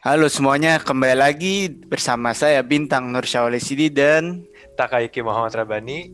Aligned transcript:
Halo 0.00 0.32
semuanya, 0.32 0.80
kembali 0.80 1.12
lagi 1.12 1.68
bersama 1.68 2.32
saya 2.32 2.64
Bintang 2.64 3.12
Nur 3.12 3.28
Sidi 3.60 3.92
dan 3.92 4.48
Takayuki 4.72 5.20
Muhammad 5.20 5.52
Rabani 5.52 6.08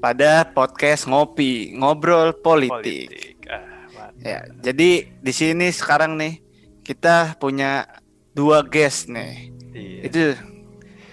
pada 0.00 0.48
podcast 0.48 1.04
Ngopi, 1.04 1.76
Ngobrol 1.76 2.32
Politik. 2.40 3.12
Politik. 3.12 3.36
Ah, 3.48 3.76
Ya, 4.18 4.42
jadi 4.58 5.06
di 5.06 5.32
sini 5.32 5.70
sekarang 5.70 6.16
nih 6.16 6.40
kita 6.82 7.36
punya 7.36 7.84
dua 8.32 8.64
guest 8.64 9.06
nih. 9.06 9.52
Iya. 9.76 10.00
Itu 10.02 10.20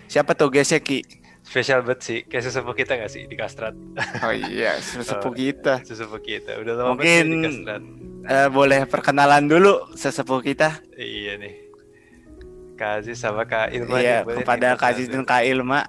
siapa 0.08 0.34
tuh 0.34 0.50
guestnya 0.50 0.80
Ki? 0.80 1.04
Spesial 1.46 1.86
banget 1.86 2.00
sih, 2.02 2.20
kayak 2.26 2.42
sesepuh 2.42 2.74
kita 2.74 2.98
gak 2.98 3.12
sih 3.12 3.30
di 3.30 3.36
Kastrat? 3.38 3.76
Oh 4.26 4.34
iya, 4.34 4.80
sesepuh 4.82 5.30
Oh, 5.30 5.36
kita. 5.36 5.86
Sesepuh 5.86 6.18
kita, 6.18 6.58
udah 6.58 6.74
lama 6.74 6.98
Mungkin 6.98 7.24
di 7.28 7.38
Kastrat. 7.46 7.82
eh, 8.26 8.48
boleh 8.50 8.82
perkenalan 8.90 9.46
dulu 9.46 9.94
sesepuh 9.94 10.42
kita. 10.42 10.82
Iya 10.98 11.38
nih. 11.38 11.65
Kak 12.76 12.92
Aziz 13.02 13.18
sama 13.18 13.48
Kak 13.48 13.72
Ilma 13.72 13.98
Iya, 14.04 14.28
kepada 14.28 14.76
Kak 14.76 14.92
Aziz 14.96 15.08
dan 15.08 15.24
Kak 15.24 15.48
Ilma. 15.48 15.88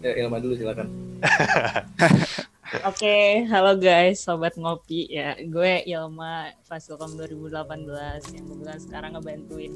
Ya, 0.00 0.12
Ilma 0.24 0.40
dulu 0.40 0.56
silakan. 0.56 0.88
Oke, 2.88 3.48
halo 3.48 3.76
guys, 3.80 4.24
sobat 4.24 4.56
ngopi 4.56 5.08
ya. 5.08 5.36
Gue 5.44 5.84
Ilma 5.88 6.52
Fasilkom 6.64 7.16
2018 7.16 8.36
yang 8.36 8.44
kebetulan 8.44 8.80
sekarang 8.80 9.10
ngebantuin 9.16 9.72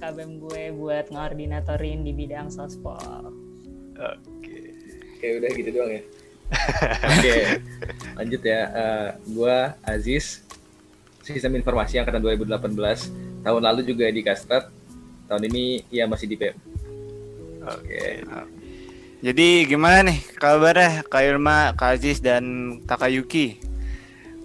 KBM 0.00 0.32
gue 0.40 0.62
buat 0.76 1.06
ngoordinatorin 1.08 2.04
di 2.04 2.12
bidang 2.12 2.48
sospol. 2.52 3.32
Oke. 3.96 4.56
Oke, 5.16 5.26
udah 5.40 5.50
gitu 5.56 5.70
doang 5.72 5.92
ya. 5.92 6.02
Oke, 7.16 7.36
lanjut 8.12 8.42
ya. 8.44 8.60
Eh, 8.68 9.08
gua 9.32 9.72
Aziz, 9.80 10.44
Sistem 11.24 11.56
Informasi 11.56 11.96
Angkatan 11.96 12.20
2018. 12.20 13.33
Tahun 13.44 13.62
lalu 13.62 13.80
juga 13.84 14.08
di 14.08 14.20
Kastrat. 14.20 14.72
Tahun 15.24 15.42
ini 15.44 15.84
ya 15.88 16.04
masih 16.04 16.24
di 16.24 16.34
PM. 16.34 16.56
Oke. 17.62 18.24
Jadi 19.20 19.48
gimana 19.64 20.04
nih 20.04 20.20
kabarnya 20.36 21.00
Kak 21.04 21.22
Ilma, 21.22 21.72
Kak 21.72 21.96
Aziz 21.96 22.20
dan 22.20 22.44
Takayuki? 22.84 23.56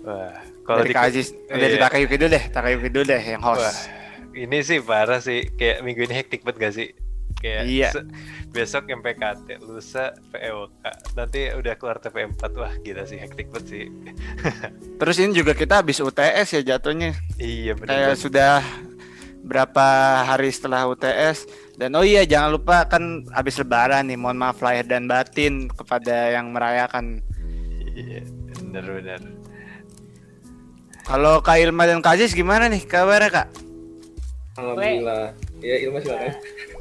Wah, 0.04 0.40
kalau 0.64 0.84
Dari 0.84 0.90
di 0.90 0.96
Kak 0.96 1.06
Aziz, 1.06 1.28
dari 1.46 1.76
Iya. 1.76 1.84
Takayuki 1.84 2.16
dulu 2.16 2.30
deh, 2.30 2.44
Takayuki 2.48 2.88
dulu 2.88 3.04
deh 3.06 3.20
yang 3.20 3.44
host. 3.44 3.60
Wah, 3.60 3.76
ini 4.32 4.64
sih 4.64 4.80
parah 4.80 5.20
sih. 5.20 5.52
Kayak 5.52 5.84
minggu 5.84 6.08
ini 6.08 6.16
hektik 6.16 6.48
banget 6.48 6.58
gak 6.62 6.74
sih? 6.74 6.88
Kayak 7.36 7.64
Iya. 7.68 7.90
se- 7.92 8.08
besok 8.50 8.88
MPKT, 8.90 9.60
lusa 9.62 10.16
PEOK, 10.32 10.72
nanti 11.14 11.52
udah 11.52 11.74
keluar 11.76 12.00
TP4. 12.00 12.52
Wah, 12.56 12.74
gila 12.80 13.04
sih 13.04 13.16
hektik 13.16 13.52
banget 13.52 13.68
sih. 13.68 13.86
Terus 15.00 15.16
ini 15.20 15.36
juga 15.36 15.52
kita 15.52 15.84
habis 15.84 16.00
UTS 16.00 16.56
ya 16.56 16.62
jatuhnya. 16.66 17.20
iya 17.36 17.76
bener 17.76 17.92
Kayak 17.92 18.16
sudah 18.16 18.64
berapa 19.40 19.88
hari 20.28 20.52
setelah 20.52 20.86
UTS 20.90 21.48
dan 21.80 21.96
oh 21.96 22.04
iya 22.04 22.28
jangan 22.28 22.60
lupa 22.60 22.84
kan 22.86 23.24
habis 23.32 23.56
lebaran 23.56 24.08
nih 24.12 24.20
mohon 24.20 24.36
maaf 24.36 24.60
lahir 24.60 24.84
dan 24.84 25.08
batin 25.08 25.72
kepada 25.72 26.36
yang 26.36 26.52
merayakan 26.52 27.24
Iya, 28.00 28.24
bener-bener. 28.64 29.20
kalau 31.04 31.44
Kak 31.44 31.60
Ilma 31.60 31.84
dan 31.84 32.00
Kak 32.00 32.16
Aziz 32.16 32.32
gimana 32.32 32.72
nih 32.72 32.86
kabarnya 32.88 33.44
Kak? 33.44 33.48
Alhamdulillah. 34.56 35.36
Ya, 35.60 35.76
Ilma 35.84 36.00
silakan. 36.00 36.34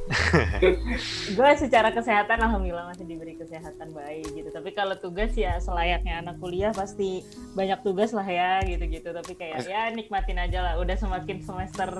Gue 1.37 1.51
secara 1.61 1.93
kesehatan 1.93 2.41
alhamdulillah 2.41 2.89
masih 2.89 3.05
diberi 3.05 3.37
kesehatan 3.37 3.93
baik 3.93 4.31
gitu. 4.33 4.49
Tapi 4.49 4.71
kalau 4.73 4.97
tugas 4.97 5.37
ya 5.37 5.61
selayaknya 5.61 6.25
anak 6.25 6.41
kuliah 6.41 6.73
pasti 6.73 7.21
banyak 7.53 7.83
tugas 7.85 8.17
lah 8.17 8.25
ya 8.25 8.63
gitu-gitu. 8.65 9.11
Tapi 9.13 9.33
kayak 9.37 9.69
ya 9.69 9.93
nikmatin 9.93 10.41
aja 10.41 10.65
lah. 10.65 10.73
Udah 10.81 10.97
semakin 10.97 11.45
semester 11.45 11.91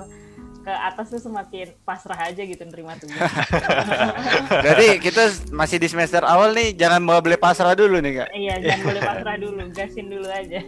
ke 0.69 0.75
atas 0.85 1.09
tuh 1.09 1.17
semakin 1.17 1.73
pasrah 1.81 2.29
aja 2.29 2.45
gitu 2.45 2.61
nerima 2.61 2.93
tugas. 3.01 3.17
Jadi 4.69 5.01
kita 5.01 5.33
masih 5.49 5.81
di 5.81 5.89
semester 5.89 6.21
awal 6.21 6.53
nih 6.53 6.77
jangan 6.77 7.01
bawa 7.01 7.25
beli 7.25 7.41
pasrah 7.41 7.73
dulu 7.73 7.97
nih 7.97 8.21
Kak. 8.21 8.29
Iya, 8.37 8.53
jangan 8.61 8.81
boleh 8.85 9.01
pasrah 9.01 9.35
dulu, 9.41 9.61
gasin 9.73 10.05
dulu 10.13 10.29
aja. 10.29 10.61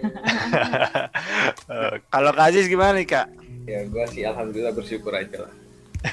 Kalau 2.18 2.32
Kak 2.34 2.50
Aziz 2.50 2.66
gimana 2.66 2.98
nih 2.98 3.06
Kak? 3.14 3.28
Ya, 3.70 3.86
gua 3.86 4.10
sih 4.10 4.26
alhamdulillah 4.26 4.74
bersyukur 4.74 5.14
aja 5.14 5.46
lah. 5.46 5.54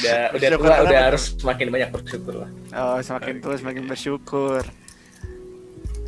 udah 0.00 0.20
udah 0.32 0.48
tua, 0.56 0.76
udah 0.88 1.00
harus 1.12 1.36
semakin 1.36 1.68
banyak 1.68 1.92
bersyukur 1.92 2.34
lah. 2.40 2.50
Oh 2.72 2.98
semakin 3.04 3.44
tua 3.44 3.60
semakin 3.60 3.84
bersyukur. 3.84 4.64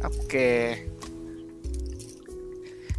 Oke. 0.01 0.81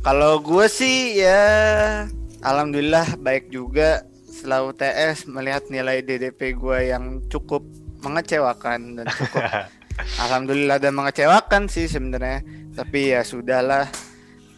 Kalau 0.06 0.38
gue 0.38 0.70
sih 0.70 1.18
ya 1.18 2.06
alhamdulillah 2.42 3.18
baik 3.22 3.50
juga 3.50 4.06
setelah 4.28 4.70
UTS 4.70 5.26
melihat 5.26 5.64
nilai 5.74 6.06
DDP 6.06 6.54
gue 6.54 6.94
yang 6.94 7.26
cukup 7.32 7.66
mengecewakan 8.06 9.02
dan 9.02 9.06
cukup 9.10 9.44
alhamdulillah 10.24 10.78
dan 10.78 10.94
mengecewakan 10.94 11.66
sih 11.66 11.90
sebenarnya. 11.90 12.46
Tapi 12.78 13.18
ya 13.18 13.26
sudahlah 13.26 13.90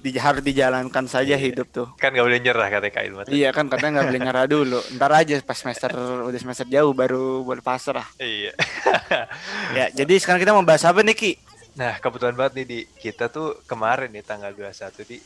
di, 0.04 0.12
harus 0.16 0.44
dijalankan 0.44 1.08
saja 1.08 1.36
hidup 1.40 1.72
tuh. 1.72 1.88
kan 1.96 2.12
gak 2.12 2.24
boleh 2.24 2.40
nyerah 2.44 2.68
kata 2.68 2.88
Kak 2.92 3.04
Ilma. 3.08 3.22
Iya 3.32 3.52
kan 3.56 3.72
katanya 3.72 4.00
nggak 4.00 4.08
boleh 4.12 4.22
nyerah 4.24 4.46
dulu. 4.48 4.80
Ntar 4.96 5.12
aja 5.16 5.36
pas 5.44 5.56
semester 5.56 5.92
udah 6.28 6.40
semester 6.40 6.68
jauh 6.68 6.92
baru 6.92 7.44
boleh 7.44 7.64
pasrah. 7.64 8.08
Iya. 8.20 8.56
Ya 9.70 9.90
jadi 9.94 10.18
sekarang 10.22 10.42
kita 10.42 10.54
mau 10.54 10.66
bahas 10.66 10.86
apa 10.86 11.02
nih 11.02 11.18
Ki? 11.18 11.32
Nah, 11.78 11.98
kebetulan 12.02 12.34
banget 12.38 12.62
nih 12.62 12.66
di 12.66 12.80
kita 12.98 13.30
tuh 13.30 13.62
kemarin 13.66 14.10
nih 14.10 14.26
tanggal 14.26 14.54
21 14.54 15.06
di 15.06 15.18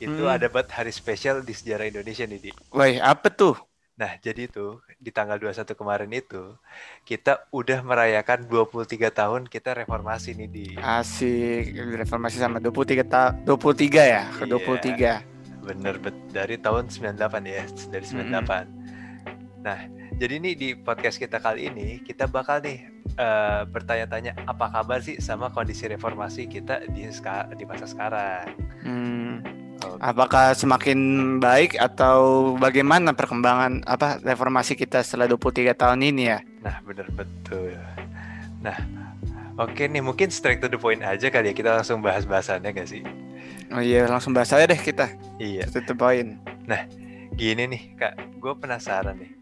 itu 0.00 0.22
Hmm. 0.24 0.34
ada 0.34 0.48
banget 0.48 0.72
hari 0.72 0.90
spesial 0.90 1.44
di 1.44 1.52
sejarah 1.52 1.86
Indonesia 1.86 2.24
nih 2.24 2.40
di. 2.40 2.50
Woi 2.72 2.96
apa 2.96 3.28
tuh? 3.28 3.54
Nah, 3.94 4.16
jadi 4.16 4.48
tuh 4.48 4.80
di 4.96 5.12
tanggal 5.12 5.36
21 5.36 5.76
kemarin 5.76 6.08
itu 6.08 6.56
kita 7.04 7.44
udah 7.52 7.84
merayakan 7.84 8.48
23 8.48 9.12
tahun 9.12 9.44
kita 9.44 9.76
reformasi 9.76 10.32
nih 10.32 10.48
di. 10.48 10.66
Asik, 10.80 11.76
reformasi 12.00 12.40
sama 12.40 12.64
23 12.64 13.04
ta 13.04 13.36
23 13.44 14.00
ya, 14.00 14.24
ke 14.32 14.48
Iya. 14.48 14.56
23. 14.56 15.12
Bener 15.60 16.00
bet 16.00 16.16
dari 16.32 16.56
tahun 16.56 16.88
98 16.88 17.44
ya, 17.44 17.64
dari 17.92 18.04
98. 18.08 18.72
Nah, 19.60 19.84
jadi 20.16 20.40
nih 20.40 20.54
di 20.56 20.68
podcast 20.72 21.20
kita 21.20 21.36
kali 21.36 21.68
ini 21.68 22.00
kita 22.00 22.24
bakal 22.24 22.64
nih 22.64 22.88
eh, 23.20 23.62
bertanya-tanya 23.68 24.48
apa 24.48 24.72
kabar 24.72 25.04
sih 25.04 25.20
sama 25.20 25.52
kondisi 25.52 25.84
reformasi 25.84 26.48
kita 26.48 26.88
di 26.88 27.04
di 27.52 27.64
masa 27.68 27.84
sekarang. 27.84 28.48
Hmm. 28.80 29.59
Apakah 30.00 30.52
semakin 30.52 30.98
baik 31.40 31.76
atau 31.80 32.52
bagaimana 32.56 33.12
perkembangan 33.16 33.84
apa 33.84 34.20
reformasi 34.20 34.76
kita 34.76 35.00
setelah 35.00 35.28
23 35.32 35.72
tahun 35.74 36.00
ini 36.04 36.22
ya? 36.28 36.38
Nah, 36.60 36.76
bener 36.84 37.08
betul. 37.12 37.74
Nah, 38.60 38.76
oke 39.56 39.88
nih 39.88 40.04
mungkin 40.04 40.28
straight 40.28 40.60
to 40.60 40.68
the 40.68 40.76
point 40.76 41.00
aja 41.00 41.32
kali 41.32 41.50
ya 41.50 41.54
kita 41.56 41.70
langsung 41.80 42.04
bahas 42.04 42.28
bahasannya 42.28 42.70
gak 42.76 42.88
sih? 42.88 43.02
Oh 43.70 43.80
iya, 43.80 44.04
langsung 44.10 44.36
bahas 44.36 44.52
aja 44.52 44.66
deh 44.66 44.76
kita. 44.76 45.08
Iya, 45.40 45.70
Tutup 45.70 45.96
poin. 46.02 46.36
gini 47.40 47.64
nih 47.64 47.82
kak, 47.96 48.36
gue 48.36 48.52
penasaran 48.58 49.16
nih. 49.16 49.39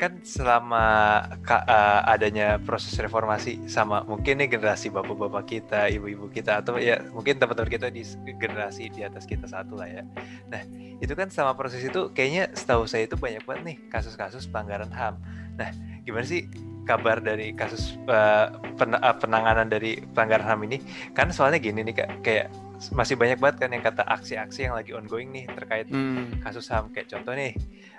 Kan 0.00 0.24
selama 0.24 1.20
eh, 1.44 2.00
adanya 2.08 2.56
proses 2.56 2.96
reformasi 2.96 3.60
sama 3.68 4.00
mungkin 4.08 4.40
nih 4.40 4.48
generasi 4.56 4.88
bapak-bapak 4.88 5.44
kita, 5.44 5.92
ibu-ibu 5.92 6.32
kita 6.32 6.64
atau 6.64 6.80
ya 6.80 7.04
mungkin 7.12 7.36
teman-teman 7.36 7.68
kita 7.68 7.92
di 7.92 8.00
generasi 8.40 8.88
di 8.88 9.04
atas 9.04 9.28
kita 9.28 9.44
satu 9.44 9.76
lah 9.76 10.00
ya. 10.00 10.02
Nah 10.48 10.64
itu 11.04 11.12
kan 11.12 11.28
sama 11.28 11.52
proses 11.52 11.84
itu 11.84 12.08
kayaknya 12.16 12.48
setahu 12.56 12.88
saya 12.88 13.04
itu 13.04 13.20
banyak 13.20 13.44
banget 13.44 13.62
nih 13.68 13.76
kasus-kasus 13.92 14.48
pelanggaran 14.48 14.88
HAM. 14.88 15.20
Nah 15.60 15.68
gimana 16.08 16.24
sih 16.24 16.48
kabar 16.88 17.20
dari 17.20 17.52
kasus 17.52 18.00
eh, 18.08 18.46
pen- 18.80 18.96
eh, 18.96 19.16
penanganan 19.20 19.68
dari 19.68 20.00
pelanggaran 20.16 20.48
HAM 20.48 20.60
ini? 20.64 20.80
Kan 21.12 21.28
soalnya 21.28 21.60
gini 21.60 21.84
nih 21.84 21.92
kak, 21.92 22.24
kayak 22.24 22.48
masih 22.96 23.20
banyak 23.20 23.36
banget 23.36 23.56
kan 23.60 23.70
yang 23.70 23.84
kata 23.84 24.00
aksi-aksi 24.08 24.64
yang 24.64 24.72
lagi 24.72 24.96
ongoing 24.96 25.28
nih 25.28 25.44
terkait 25.52 25.86
Hmm, 25.92 26.40
kasus 26.40 26.64
HAM. 26.72 26.88
Kayak 26.96 27.12
contoh 27.12 27.36
nih 27.36 27.52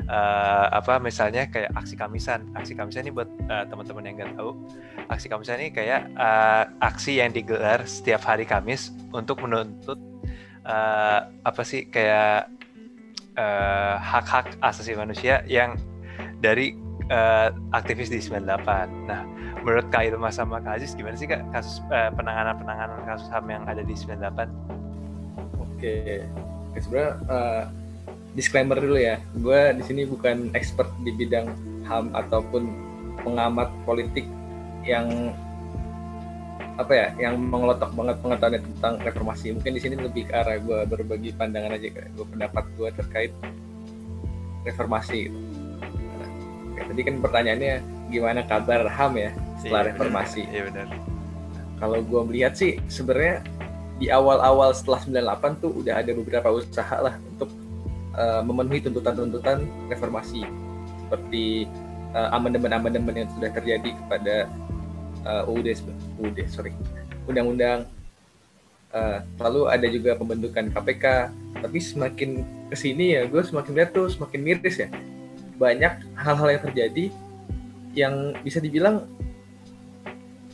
eh, 0.10 0.66
apa 0.74 0.98
misalnya 0.98 1.46
kayak 1.54 1.70
aksi 1.78 1.94
kamisan. 1.94 2.50
Aksi 2.58 2.74
kamisan 2.74 3.06
ini 3.06 3.14
buat 3.14 3.30
eh, 3.46 3.66
teman-teman 3.70 4.04
yang 4.10 4.16
nggak 4.18 4.34
tahu 4.42 4.52
aksi 5.14 5.28
kamisan 5.30 5.62
ini 5.62 5.70
kayak 5.70 6.10
eh, 6.10 6.64
aksi 6.82 7.22
yang 7.22 7.30
digelar 7.30 7.86
setiap 7.86 8.26
hari 8.26 8.50
Kamis 8.50 8.90
untuk 9.14 9.46
menuntut 9.46 10.02
eh, 10.66 11.20
apa 11.30 11.62
sih 11.62 11.86
kayak 11.86 12.50
hak-hak 14.02 14.60
asasi 14.62 14.94
manusia 14.94 15.42
yang 15.50 15.74
dari 16.44 16.78
eh, 17.12 17.48
aktivis 17.76 18.08
di 18.08 18.24
98 18.24 19.12
nah 19.12 19.28
menurut 19.62 19.86
Kak 19.92 20.08
Ilma 20.08 20.32
sama 20.32 20.64
Kak 20.64 20.80
Aziz 20.80 20.96
gimana 20.96 21.20
sih 21.20 21.28
Kak 21.28 21.44
kasus 21.52 21.84
eh, 21.92 22.10
penanganan-penanganan 22.16 23.04
kasus 23.04 23.28
HAM 23.28 23.52
yang 23.52 23.64
ada 23.68 23.84
di 23.84 23.94
98 23.94 24.82
Oke. 25.82 26.22
Sebenarnya 26.78 27.12
eh, 27.26 27.64
disclaimer 28.38 28.78
dulu 28.78 29.02
ya. 29.02 29.18
Gue 29.34 29.74
di 29.74 29.82
sini 29.82 30.06
bukan 30.06 30.54
expert 30.54 30.94
di 31.02 31.10
bidang 31.10 31.50
HAM 31.90 32.14
ataupun 32.14 32.70
pengamat 33.26 33.74
politik 33.82 34.30
yang 34.86 35.34
apa 36.78 36.94
ya, 36.94 37.08
yang 37.18 37.42
mengelotok 37.42 37.90
banget 37.98 38.22
pengetahuan 38.22 38.62
tentang 38.62 38.94
reformasi. 39.02 39.58
Mungkin 39.58 39.74
di 39.74 39.82
sini 39.82 39.96
lebih 39.98 40.30
ke 40.30 40.34
arah 40.38 40.62
gue 40.62 40.86
berbagi 40.86 41.34
pandangan 41.34 41.74
aja, 41.74 41.90
gue 41.90 42.26
pendapat 42.30 42.64
gue 42.78 42.90
terkait 43.02 43.34
reformasi. 44.62 45.34
gitu. 45.34 45.51
Tadi 46.86 47.02
kan 47.06 47.16
pertanyaannya 47.22 47.74
gimana 48.12 48.42
kabar 48.46 48.86
HAM 48.88 49.14
ya 49.18 49.32
setelah 49.62 49.82
Iya, 49.82 49.90
reformasi. 49.94 50.42
Iya 50.50 50.62
benar. 50.68 50.88
Kalau 51.82 52.00
gue 52.02 52.22
melihat 52.30 52.54
sih 52.54 52.78
sebenarnya 52.92 53.42
di 54.02 54.10
awal-awal 54.10 54.74
setelah 54.74 55.02
98 55.38 55.62
tuh 55.62 55.72
udah 55.78 56.02
ada 56.02 56.12
beberapa 56.18 56.50
usaha 56.50 56.98
lah 56.98 57.16
untuk 57.22 57.50
uh, 58.18 58.42
memenuhi 58.42 58.82
tuntutan-tuntutan 58.82 59.62
reformasi 59.94 60.42
seperti 61.06 61.70
uh, 62.18 62.34
amandemen-amandemen 62.34 63.26
yang 63.26 63.30
sudah 63.38 63.54
terjadi 63.54 63.94
kepada 63.94 64.50
uh, 65.28 65.46
UUD 65.46 65.70
UUD 66.18 66.38
sorry 66.50 66.74
undang-undang 67.30 67.86
uh, 68.96 69.22
lalu 69.38 69.70
ada 69.70 69.86
juga 69.86 70.18
pembentukan 70.18 70.74
KPK 70.74 71.06
tapi 71.62 71.78
semakin 71.78 72.30
ke 72.72 72.76
sini 72.76 73.20
ya 73.20 73.30
gue 73.30 73.42
semakin 73.44 73.72
lihat 73.78 73.92
tuh 73.94 74.10
semakin 74.10 74.40
miris 74.42 74.82
ya 74.82 74.90
banyak 75.62 75.94
hal-hal 76.18 76.48
yang 76.50 76.62
terjadi 76.66 77.06
yang 77.94 78.14
bisa 78.42 78.58
dibilang 78.58 79.06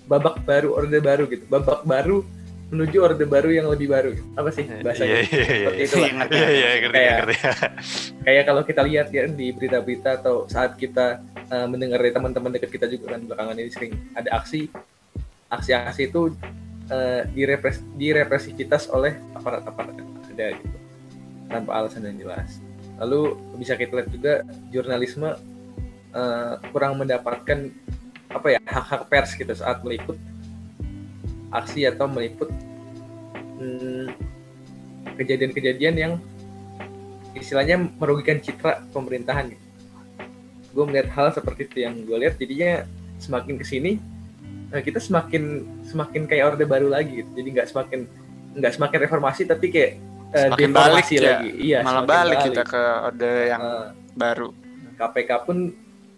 babak 0.07 0.44
baru 0.44 0.75
orde 0.75 1.00
baru 1.00 1.24
gitu 1.27 1.44
babak 1.48 1.83
baru 1.83 2.24
menuju 2.68 2.98
orde 3.00 3.24
baru 3.24 3.48
yang 3.48 3.68
lebih 3.71 3.88
baru 3.88 4.12
gitu. 4.12 4.27
apa 4.36 4.50
sih 4.51 4.68
bahasanya 4.83 5.24
Iya 5.24 5.24
iya 5.24 5.39
iya. 5.39 5.48
seperti 5.48 5.80
iya. 5.80 5.88
itu 5.88 5.95
lah. 5.95 6.09
Iya 6.27 6.50
iya 6.51 6.68
ngerti 6.75 6.95
Kayak- 6.98 7.18
ngerti. 7.24 7.36
kayak 8.27 8.44
kalau 8.44 8.62
kita 8.68 8.81
lihat 8.83 9.07
ya 9.07 9.24
di 9.31 9.48
berita-berita 9.56 10.09
atau 10.19 10.36
saat 10.51 10.75
kita 10.75 11.24
uh, 11.48 11.68
mendengar 11.71 12.04
dari 12.04 12.12
teman-teman 12.12 12.51
dekat 12.51 12.71
kita 12.75 12.92
juga 12.92 13.15
kan 13.15 13.24
belakangan 13.24 13.56
ini 13.56 13.71
sering 13.71 13.94
ada 14.12 14.30
aksi 14.36 14.68
aksi-aksi 15.48 16.12
itu 16.12 16.36
uh, 16.92 17.21
direpres 17.31 17.80
direpresivitas 17.95 18.92
oleh 18.92 19.15
aparat-aparat 19.31 19.95
ada 20.36 20.45
gitu 20.59 20.77
tanpa 21.48 21.71
alasan 21.71 22.04
yang 22.04 22.27
jelas 22.27 22.59
lalu 22.97 23.38
bisa 23.57 23.77
kita 23.77 23.94
lihat 24.01 24.09
juga 24.09 24.33
jurnalisme 24.73 25.29
uh, 26.13 26.53
kurang 26.73 26.97
mendapatkan 26.97 27.69
apa 28.27 28.47
ya 28.57 28.59
hak-hak 28.65 29.01
pers 29.07 29.31
gitu 29.38 29.53
saat 29.53 29.79
meliput 29.85 30.19
aksi 31.53 31.88
atau 31.88 32.11
meliput 32.11 32.51
hmm, 33.61 34.11
kejadian-kejadian 35.15 35.95
yang 35.95 36.13
istilahnya 37.38 37.79
merugikan 38.01 38.41
citra 38.41 38.83
pemerintahan 38.91 39.53
gitu. 39.53 39.65
Gue 40.73 40.83
melihat 40.85 41.09
hal 41.13 41.27
seperti 41.33 41.69
itu 41.69 41.77
yang 41.85 41.95
gue 42.03 42.17
lihat 42.17 42.35
jadinya 42.38 42.85
semakin 43.17 43.55
ke 43.57 43.65
sini 43.65 43.97
eh, 44.73 44.81
kita 44.83 45.01
semakin 45.01 45.65
semakin 45.88 46.29
kayak 46.29 46.53
orde 46.53 46.65
baru 46.67 46.91
lagi 46.91 47.23
gitu. 47.23 47.29
Jadi 47.33 47.47
nggak 47.57 47.67
semakin 47.71 47.99
nggak 48.57 48.73
semakin 48.73 48.97
reformasi 49.05 49.45
tapi 49.45 49.69
kayak 49.69 50.01
eh, 50.29 50.47
Semakin 50.47 50.71
balik 50.71 51.06
ya. 51.09 51.21
lagi. 51.38 51.50
Iya, 51.57 51.77
Malah 51.81 51.91
semakin 52.01 52.09
balik 52.09 52.38
kita 52.44 52.63
ke 52.63 52.81
orde 53.03 53.31
yang 53.47 53.62
Eh, 53.62 53.88
baru. 54.13 54.50
KPK 54.97 55.31
pun 55.44 55.57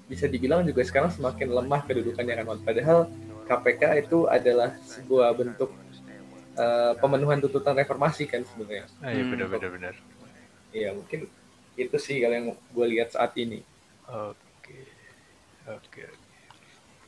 bisa 0.05 0.25
dibilang 0.25 0.63
juga 0.63 0.81
sekarang 0.81 1.11
semakin 1.11 1.47
lemah 1.51 1.81
kedudukannya 1.83 2.33
kan 2.33 2.57
padahal 2.59 2.99
KPK 3.45 3.83
itu 3.99 4.25
adalah 4.25 4.73
sebuah 4.81 5.29
bentuk 5.31 5.69
eh, 6.55 6.93
pemenuhan 6.97 7.37
tuntutan 7.37 7.71
reformasi 7.73 8.25
kan 8.25 8.41
sebenarnya 8.43 8.89
Ah, 8.99 9.11
Iya 9.11 9.23
Hmm. 9.23 9.31
benar 9.31 9.47
benar 9.47 9.69
benar. 9.71 9.95
Iya 10.69 10.89
mungkin 10.91 11.29
itu 11.75 11.97
sih 11.97 12.19
kalau 12.19 12.35
yang 12.35 12.47
gue 12.51 12.85
lihat 12.89 13.13
saat 13.13 13.31
ini 13.35 13.61
Oke. 14.03 14.79
Oke. 15.67 16.03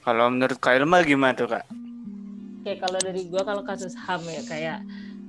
Kalau 0.01 0.29
menurut 0.29 0.55
Kak 0.55 0.77
Ilma 0.77 1.01
gimana 1.01 1.33
tuh 1.33 1.49
Kak? 1.49 1.65
Kayak 2.61 2.79
kalau 2.79 2.99
dari 3.01 3.21
gua 3.25 3.41
kalau 3.41 3.65
kasus 3.65 3.97
HAM 3.97 4.21
ya 4.23 4.41
kayak 4.45 4.77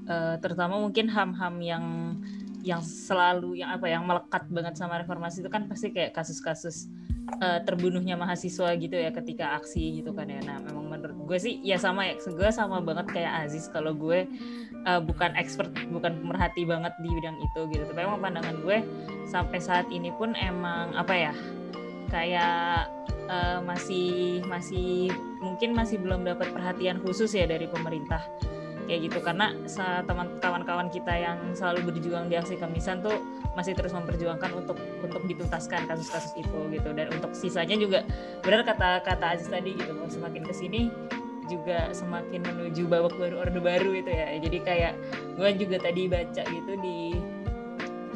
eh, 0.07 0.37
terutama 0.41 0.79
mungkin 0.81 1.11
HAM-HAM 1.11 1.55
yang 1.63 1.85
yang 2.63 2.79
selalu 2.79 3.59
yang 3.59 3.75
apa 3.75 3.91
yang 3.91 4.07
melekat 4.07 4.47
banget 4.47 4.79
sama 4.79 5.03
reformasi 5.03 5.43
itu 5.43 5.51
kan 5.51 5.67
pasti 5.67 5.91
kayak 5.91 6.15
kasus-kasus 6.15 6.87
eh, 7.43 7.59
terbunuhnya 7.67 8.15
mahasiswa 8.15 8.71
gitu 8.79 8.95
ya 8.95 9.11
ketika 9.11 9.59
aksi 9.59 10.01
gitu 10.01 10.15
kan 10.15 10.31
ya. 10.31 10.39
Nah, 10.47 10.63
memang 10.63 10.87
menurut 10.87 11.19
gue 11.27 11.39
sih 11.43 11.55
ya 11.67 11.77
sama 11.77 12.07
ya, 12.07 12.15
gue 12.23 12.51
sama 12.55 12.79
banget 12.79 13.11
kayak 13.11 13.51
Aziz 13.51 13.67
kalau 13.67 13.93
gue 13.99 14.31
eh, 14.87 15.01
bukan 15.03 15.35
expert, 15.35 15.75
bukan 15.91 16.23
pemerhati 16.23 16.63
banget 16.63 16.95
di 17.03 17.11
bidang 17.11 17.37
itu 17.43 17.61
gitu. 17.75 17.83
Tapi 17.91 18.07
emang 18.07 18.23
pandangan 18.23 18.57
gue 18.63 18.79
sampai 19.27 19.59
saat 19.59 19.91
ini 19.91 20.15
pun 20.15 20.39
emang 20.39 20.95
apa 20.95 21.15
ya? 21.19 21.35
kayak 22.13 22.93
eh, 23.33 23.59
masih 23.65 24.45
masih 24.45 25.09
mungkin 25.41 25.73
masih 25.73 25.97
belum 25.97 26.29
dapat 26.29 26.53
perhatian 26.53 27.01
khusus 27.01 27.33
ya 27.33 27.49
dari 27.49 27.65
pemerintah 27.65 28.21
kayak 28.87 29.11
gitu. 29.11 29.19
Karena 29.23 29.55
teman 30.07 30.39
kawan-kawan 30.39 30.89
kita 30.91 31.15
yang 31.15 31.39
selalu 31.53 31.93
berjuang 31.93 32.27
di 32.27 32.37
aksi 32.39 32.59
kamisan 32.59 33.03
tuh 33.03 33.21
masih 33.53 33.77
terus 33.77 33.93
memperjuangkan 33.93 34.51
untuk 34.57 34.79
untuk 35.05 35.23
dituntaskan 35.29 35.87
kasus-kasus 35.87 36.33
itu 36.39 36.59
gitu. 36.73 36.91
Dan 36.95 37.13
untuk 37.15 37.33
sisanya 37.37 37.77
juga 37.79 38.07
benar 38.43 38.67
kata 38.67 39.05
kata 39.05 39.39
Aziz 39.39 39.49
tadi 39.49 39.77
gitu 39.77 39.93
semakin 40.09 40.43
ke 40.45 40.55
sini 40.55 40.93
juga 41.51 41.91
semakin 41.93 42.41
menuju 42.49 42.89
babak 42.89 43.19
baru 43.19 43.45
orde 43.45 43.61
baru 43.61 43.91
itu 43.93 44.11
ya. 44.11 44.39
Jadi 44.39 44.59
kayak 44.63 44.93
gue 45.37 45.49
juga 45.59 45.77
tadi 45.83 46.09
baca 46.09 46.43
gitu 46.47 46.73
di 46.81 46.99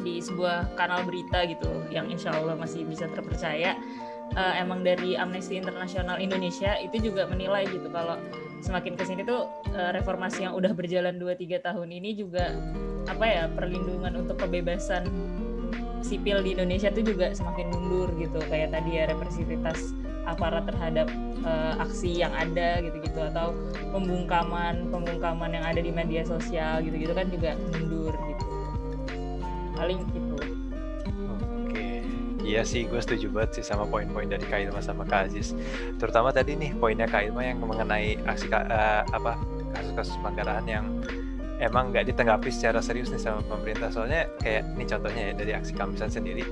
di 0.05 0.23
sebuah 0.23 0.77
kanal 0.79 1.03
berita 1.03 1.43
gitu 1.49 1.83
yang 1.91 2.07
insya 2.07 2.31
Allah 2.31 2.55
masih 2.55 2.87
bisa 2.87 3.09
terpercaya. 3.11 3.75
Eh, 4.35 4.53
emang 4.59 4.83
dari 4.83 5.15
Amnesty 5.15 5.55
International 5.55 6.19
Indonesia 6.19 6.75
itu 6.83 6.99
juga 7.11 7.25
menilai 7.31 7.63
gitu 7.67 7.87
kalau 7.89 8.19
semakin 8.61 8.93
ke 8.97 9.03
sini 9.05 9.21
tuh 9.23 9.47
eh, 9.71 9.91
reformasi 9.93 10.45
yang 10.45 10.53
udah 10.57 10.73
berjalan 10.73 11.15
2-3 11.17 11.61
tahun 11.61 11.89
ini 11.93 12.17
juga 12.17 12.53
apa 13.07 13.25
ya 13.25 13.43
perlindungan 13.47 14.27
untuk 14.27 14.35
kebebasan 14.41 15.07
sipil 16.03 16.43
di 16.43 16.53
Indonesia 16.55 16.91
tuh 16.91 17.03
juga 17.03 17.33
semakin 17.33 17.67
mundur 17.73 18.09
gitu. 18.19 18.39
Kayak 18.47 18.77
tadi 18.77 18.99
ya 18.99 19.03
represivitas 19.09 19.95
aparat 20.27 20.67
terhadap 20.67 21.07
eh, 21.43 21.73
aksi 21.83 22.23
yang 22.23 22.33
ada 22.35 22.83
gitu-gitu 22.83 23.19
atau 23.33 23.55
pembungkaman 23.95 24.91
pembungkaman 24.91 25.55
yang 25.55 25.65
ada 25.65 25.79
di 25.79 25.91
media 25.93 26.27
sosial 26.27 26.83
gitu-gitu 26.83 27.13
kan 27.15 27.27
juga 27.31 27.55
mundur 27.71 28.13
gitu. 28.13 28.45
Paling 29.77 29.99
gitu 30.11 30.26
iya 32.47 32.63
sih 32.63 32.87
gue 32.87 32.97
setuju 33.03 33.27
banget 33.27 33.59
sih 33.59 33.65
sama 33.67 33.83
poin-poin 33.83 34.31
dari 34.31 34.47
Kak 34.47 34.71
Ilma 34.71 34.79
sama 34.79 35.03
Kak 35.03 35.27
Aziz. 35.27 35.51
Terutama 35.99 36.31
tadi 36.31 36.55
nih 36.55 36.71
poinnya 36.79 37.03
Kak 37.03 37.27
Ilma 37.27 37.43
yang 37.43 37.59
mengenai 37.59 38.15
aksi 38.23 38.47
eh, 38.47 39.03
apa 39.03 39.35
kasus-kasus 39.75 40.15
pelanggaran 40.23 40.63
yang 40.63 40.85
emang 41.57 41.89
nggak 41.89 42.13
ditanggapi 42.13 42.53
secara 42.53 42.79
serius 42.79 43.11
nih 43.11 43.19
sama 43.19 43.43
pemerintah. 43.43 43.91
Soalnya 43.91 44.31
kayak 44.39 44.63
ini 44.79 44.85
contohnya 44.87 45.21
ya 45.27 45.33
dari 45.35 45.51
aksi 45.57 45.73
Kamisan 45.75 46.07
sendiri 46.07 46.45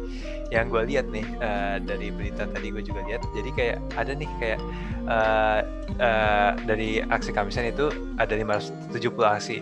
yang 0.52 0.68
gue 0.68 0.84
lihat 0.84 1.08
nih 1.08 1.26
eh, 1.40 1.78
dari 1.80 2.12
berita 2.12 2.44
tadi 2.52 2.68
gue 2.76 2.84
juga 2.84 3.00
lihat. 3.08 3.24
Jadi 3.32 3.50
kayak 3.56 3.78
ada 3.96 4.12
nih 4.12 4.30
kayak 4.44 4.60
eh, 5.08 5.62
eh, 6.04 6.52
dari 6.68 6.90
aksi 7.08 7.32
Kamisan 7.32 7.72
itu 7.72 7.88
ada 8.20 8.36
570 8.36 9.00
aksi 9.24 9.58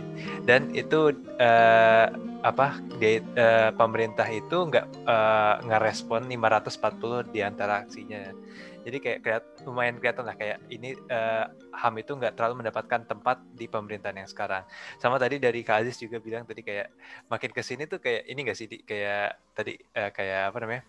dan 0.49 0.73
itu 0.73 1.13
eh, 1.37 2.32
apa 2.43 2.75
dia 2.99 3.23
eh, 3.23 3.71
pemerintah 3.71 4.27
itu 4.27 4.67
nggak 4.67 4.85
eh, 5.07 5.55
ngerespon 5.63 6.27
540 6.27 7.31
di 7.31 7.39
antara 7.39 7.87
aksinya 7.87 8.35
jadi 8.83 8.97
kayak 8.99 9.19
keliat, 9.23 9.43
lumayan 9.63 9.95
kelihatan 9.95 10.27
lah 10.27 10.35
kayak 10.35 10.59
ini 10.67 10.91
eh, 10.91 11.45
HAM 11.71 11.95
itu 12.03 12.11
nggak 12.19 12.35
terlalu 12.35 12.67
mendapatkan 12.67 13.07
tempat 13.07 13.39
di 13.55 13.71
pemerintahan 13.71 14.19
yang 14.19 14.27
sekarang 14.27 14.67
sama 14.99 15.15
tadi 15.15 15.39
dari 15.39 15.63
Kak 15.63 15.87
Aziz 15.87 15.95
juga 15.95 16.19
bilang 16.19 16.43
tadi 16.43 16.61
kayak 16.67 16.91
makin 17.31 17.51
ke 17.55 17.63
sini 17.63 17.87
tuh 17.87 18.03
kayak 18.03 18.27
ini 18.27 18.39
nggak 18.43 18.57
sih 18.59 18.67
Di? 18.67 18.83
kayak 18.83 19.55
tadi 19.55 19.79
eh, 19.79 20.11
kayak 20.11 20.41
apa 20.51 20.57
namanya 20.59 20.83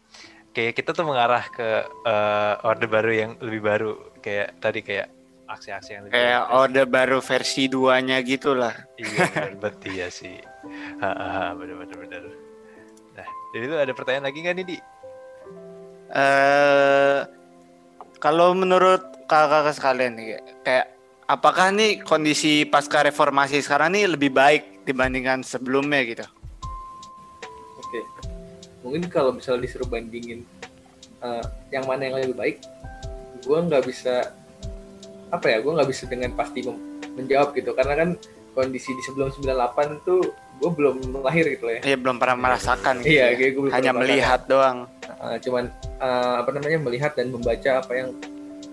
kayak 0.51 0.73
kita 0.75 0.91
tuh 0.91 1.07
mengarah 1.07 1.47
ke 1.55 1.87
eh, 1.87 2.67
orde 2.67 2.87
baru 2.91 3.11
yang 3.15 3.31
lebih 3.39 3.63
baru 3.63 3.93
kayak 4.19 4.59
tadi 4.59 4.83
kayak 4.83 5.09
aksi-aksi 5.45 5.91
yang 5.95 6.03
lebih 6.09 6.15
Kayak 6.19 6.43
orde 6.51 6.83
baru 6.89 7.19
versi 7.21 7.69
2-nya 7.69 8.17
gitu 8.25 8.57
lah. 8.57 8.75
Iya 8.97 9.53
berarti 9.61 9.91
ya 10.01 10.09
sih. 10.09 10.54
Hahaha 11.03 11.59
benar 11.59 11.77
benar 11.83 11.97
benar. 12.07 12.23
Nah, 13.15 13.29
jadi 13.55 13.65
itu 13.67 13.77
ada 13.79 13.93
pertanyaan 13.95 14.27
lagi 14.31 14.39
nggak 14.43 14.57
nih 14.59 14.67
di? 14.67 14.79
eh 16.15 17.27
kalau 18.23 18.55
menurut 18.55 19.27
kakak-kakak 19.27 19.75
sekalian 19.75 20.15
nih 20.15 20.39
kayak 20.63 20.95
apakah 21.27 21.75
nih 21.75 21.99
kondisi 22.07 22.63
pasca 22.69 23.03
reformasi 23.03 23.59
sekarang 23.59 23.99
nih 23.99 24.15
lebih 24.15 24.31
baik 24.31 24.87
dibandingkan 24.87 25.43
sebelumnya 25.43 26.07
gitu? 26.07 26.27
Oke. 27.81 28.01
Mungkin 28.85 29.11
kalau 29.11 29.35
misalnya 29.35 29.67
disuruh 29.67 29.89
bandingin 29.89 30.47
eh, 31.25 31.45
yang 31.75 31.89
mana 31.89 32.07
yang 32.07 32.21
lebih 32.21 32.37
baik, 32.37 32.57
gue 33.43 33.59
nggak 33.59 33.83
bisa 33.89 34.31
apa 35.33 35.47
ya, 35.51 35.59
gue 35.65 35.73
nggak 35.73 35.91
bisa 35.91 36.05
dengan 36.07 36.31
pasti 36.39 36.63
menjawab 37.17 37.57
gitu, 37.59 37.75
karena 37.75 37.95
kan 37.97 38.09
kondisi 38.55 38.95
di 38.95 39.03
sebelum 39.03 39.35
98 39.35 40.07
tuh 40.07 40.23
gue 40.33 40.71
belum 40.71 40.97
lahir 41.21 41.45
gitu 41.51 41.67
ya. 41.67 41.81
Iya 41.83 41.97
belum 41.99 42.17
pernah 42.23 42.39
merasakan 42.39 43.03
gitu. 43.03 43.19
Iya, 43.19 43.27
ya. 43.35 43.51
gue 43.51 43.63
belum 43.67 43.75
Hanya 43.75 43.93
melihat 43.93 44.41
doang. 44.47 44.87
Uh, 45.19 45.37
cuman 45.43 45.69
uh, 45.99 46.41
apa 46.41 46.51
namanya 46.55 46.79
melihat 46.79 47.13
dan 47.19 47.35
membaca 47.35 47.83
apa 47.83 47.93
yang 47.93 48.09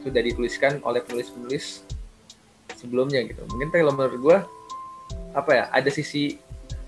sudah 0.05 0.21
dituliskan 0.21 0.77
oleh 0.85 1.01
penulis-penulis 1.01 1.81
sebelumnya 2.77 3.25
gitu. 3.25 3.41
Mungkin 3.49 3.69
kalau 3.73 3.93
menurut 3.93 4.17
gue 4.21 4.37
apa 5.33 5.51
ya 5.51 5.63
ada 5.73 5.89
sisi 5.89 6.37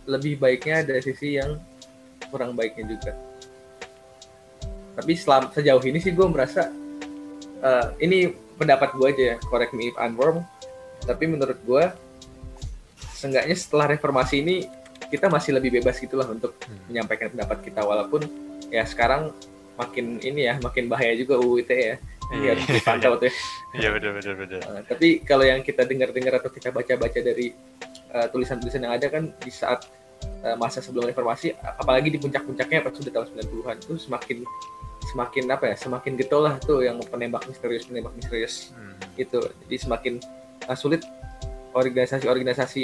lebih 0.06 0.42
baiknya, 0.42 0.84
ada 0.84 1.00
sisi 1.00 1.38
yang 1.38 1.58
kurang 2.34 2.58
baiknya 2.58 2.98
juga. 2.98 3.14
Tapi 4.94 5.12
selam, 5.18 5.50
sejauh 5.50 5.82
ini 5.86 5.98
sih 6.02 6.14
gue 6.14 6.28
merasa 6.30 6.70
eh, 7.62 7.88
ini 8.02 8.30
pendapat 8.58 8.94
gue 8.94 9.08
aja 9.10 9.24
ya, 9.34 9.38
correct 9.50 9.74
me 9.74 9.90
if 9.90 9.98
I'm 9.98 10.18
wrong. 10.18 10.46
Tapi 11.04 11.26
menurut 11.30 11.58
gue, 11.66 11.84
seenggaknya 13.24 13.56
setelah 13.56 13.88
reformasi 13.88 14.44
ini 14.44 14.68
kita 15.08 15.32
masih 15.32 15.56
lebih 15.56 15.80
bebas 15.80 15.96
gitulah 15.98 16.28
untuk 16.28 16.60
Hmm. 16.60 16.76
menyampaikan 16.92 17.32
pendapat 17.32 17.64
kita 17.64 17.80
walaupun 17.82 18.28
ya 18.68 18.84
sekarang 18.84 19.32
makin 19.74 20.20
ini 20.20 20.46
ya 20.46 20.60
makin 20.60 20.86
bahaya 20.86 21.16
juga 21.16 21.40
UU 21.40 21.64
ITE 21.64 21.80
ya. 21.80 21.98
Harus 22.34 22.66
dipantau 22.68 23.14
tuh. 23.16 23.30
ya. 23.30 23.34
Iya 23.78 23.90
benar 23.94 24.12
benar 24.18 24.34
benar. 24.36 24.62
Uh, 24.64 24.82
tapi 24.84 25.08
kalau 25.22 25.46
yang 25.46 25.62
kita 25.62 25.86
dengar-dengar 25.86 26.34
atau 26.36 26.50
kita 26.50 26.70
baca-baca 26.70 27.20
dari 27.20 27.54
uh, 28.10 28.26
tulisan-tulisan 28.28 28.82
yang 28.82 28.94
ada 28.94 29.06
kan 29.08 29.30
di 29.38 29.50
saat 29.50 29.86
uh, 30.42 30.56
masa 30.56 30.82
sebelum 30.82 31.06
reformasi, 31.06 31.54
apalagi 31.54 32.10
di 32.10 32.18
puncak-puncaknya 32.18 32.82
pas 32.82 32.92
sudah 32.92 33.12
tahun 33.14 33.28
90-an 33.38 33.76
itu 33.78 33.94
semakin 34.00 34.38
semakin 35.04 35.44
apa 35.48 35.66
ya, 35.68 35.76
semakin 35.78 36.12
getol 36.16 36.42
lah 36.42 36.56
tuh 36.58 36.82
yang 36.82 36.98
penembak 37.04 37.46
misterius 37.46 37.86
penembak 37.86 38.14
misterius 38.16 38.74
Hmm. 38.74 38.98
itu. 39.14 39.38
Jadi 39.38 39.76
semakin 39.78 40.14
uh, 40.66 40.78
sulit 40.80 41.06
organisasi-organisasi 41.74 42.84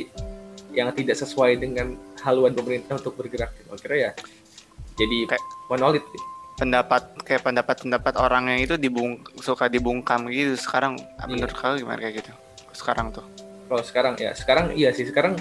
yang 0.74 0.94
tidak 0.94 1.18
sesuai 1.18 1.58
dengan 1.58 1.98
haluan 2.22 2.54
pemerintah 2.54 2.98
untuk 2.98 3.16
bergerak. 3.16 3.54
Gitu. 3.56 3.70
Akhirnya 3.70 4.00
ya 4.00 4.12
jadi 5.00 5.18
Kayak- 5.32 5.48
monolit. 5.70 6.04
gitu. 6.06 6.26
pendapat 6.60 7.16
kayak 7.24 7.48
pendapat-pendapat 7.48 8.20
orang 8.20 8.52
yang 8.52 8.60
itu 8.68 8.76
dibung 8.76 9.16
suka 9.40 9.72
dibungkam 9.72 10.28
gitu 10.28 10.60
sekarang 10.60 11.00
menurut 11.24 11.56
kalian 11.56 11.80
gimana 11.80 12.04
kayak 12.04 12.20
gitu 12.20 12.32
sekarang 12.76 13.16
tuh 13.16 13.24
Kalau 13.72 13.80
sekarang 13.80 14.14
ya, 14.20 14.36
sekarang 14.36 14.76
iya 14.76 14.92
sih, 14.92 15.08
sekarang 15.08 15.40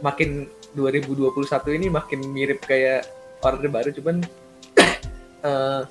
makin 0.00 0.48
2021 0.72 1.36
ini 1.76 1.92
makin 1.92 2.22
mirip 2.32 2.64
kayak 2.64 3.04
orde 3.44 3.68
baru, 3.68 3.92
cuman 3.92 4.24
eh 5.44 5.82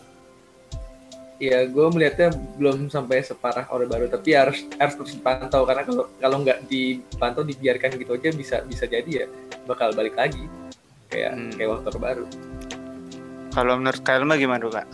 ya 1.43 1.67
gue 1.67 1.85
melihatnya 1.91 2.31
belum 2.55 2.87
sampai 2.87 3.19
separah 3.19 3.67
orde 3.67 3.85
baru, 3.85 4.07
tapi 4.07 4.31
harus 4.31 4.63
harus 4.79 4.93
terus 4.95 5.11
dipantau 5.13 5.67
karena 5.67 5.83
kalau 5.83 6.03
kalau 6.15 6.37
nggak 6.39 6.59
dipantau 6.67 7.43
dibiarkan 7.43 7.99
gitu 7.99 8.15
aja 8.15 8.29
bisa 8.31 8.55
bisa 8.63 8.87
jadi 8.87 9.11
ya 9.11 9.25
bakal 9.67 9.91
balik 9.91 10.15
lagi 10.15 10.47
kayak 11.11 11.35
Hmm. 11.35 11.51
kayak 11.53 11.69
waktu 11.69 11.87
orde 11.91 11.99
baru. 11.99 12.25
kalau 13.53 13.73
menurut 13.77 14.01
kalian 14.01 14.25
mah 14.25 14.39
gimana 14.39 14.65
kak 14.65 14.87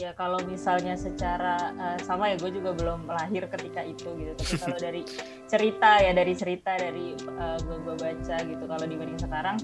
ya 0.00 0.16
kalau 0.16 0.40
misalnya 0.48 0.96
secara 0.96 1.76
eh, 1.76 1.98
sama 2.00 2.32
ya 2.32 2.40
gue 2.40 2.50
juga 2.50 2.72
belum 2.72 3.04
lahir 3.04 3.44
ketika 3.52 3.84
itu 3.84 4.08
gitu 4.16 4.32
tapi 4.32 4.54
kalau 4.56 4.78
dari 4.88 5.02
cerita 5.44 6.00
ya 6.00 6.12
dari 6.16 6.32
cerita 6.32 6.72
dari 6.80 7.12
eh, 7.12 7.58
gue 7.60 7.76
gue 7.84 7.94
baca 8.00 8.36
gitu 8.40 8.64
kalau 8.64 8.84
dibanding 8.88 9.20
sekarang 9.20 9.60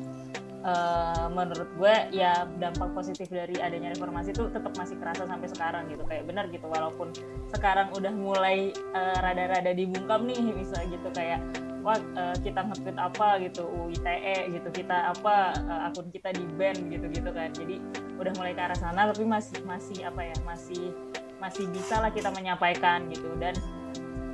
eh, 0.67 1.27
menurut 1.31 1.71
gue 1.79 1.95
ya 2.11 2.45
dampak 2.59 2.91
positif 2.93 3.31
dari 3.31 3.55
adanya 3.63 3.95
reformasi 3.95 4.35
itu 4.35 4.51
tetap 4.51 4.75
masih 4.75 4.99
kerasa 4.99 5.23
sampai 5.25 5.49
sekarang 5.49 5.87
gitu. 5.87 6.03
Kayak 6.05 6.27
benar 6.27 6.45
gitu 6.51 6.67
walaupun 6.67 7.15
sekarang 7.55 7.95
udah 7.95 8.11
mulai 8.11 8.75
eh, 8.75 9.17
rada-rada 9.23 9.71
dibungkam 9.71 10.27
nih 10.27 10.43
misalnya 10.51 10.99
gitu. 10.99 11.09
Kayak 11.15 11.41
wah 11.87 11.95
eh, 11.95 12.37
kita 12.43 12.67
nge-tweet 12.67 12.99
apa 12.99 13.29
gitu 13.47 13.63
UITE 13.63 14.51
gitu 14.59 14.69
kita 14.75 15.15
apa 15.15 15.55
eh, 15.55 15.87
akun 15.87 16.11
kita 16.11 16.35
di 16.35 16.45
ban 16.59 16.75
gitu 16.91 17.07
gitu 17.15 17.31
kan. 17.31 17.49
Jadi 17.55 17.79
udah 18.19 18.33
mulai 18.35 18.53
ke 18.59 18.63
arah 18.67 18.79
sana 18.79 19.07
tapi 19.07 19.23
masih 19.23 19.63
masih 19.63 20.03
apa 20.03 20.27
ya 20.27 20.37
masih 20.43 20.91
masih 21.37 21.69
bisa 21.71 22.03
lah 22.03 22.11
kita 22.11 22.35
menyampaikan 22.35 23.07
gitu. 23.15 23.31
Dan 23.39 23.55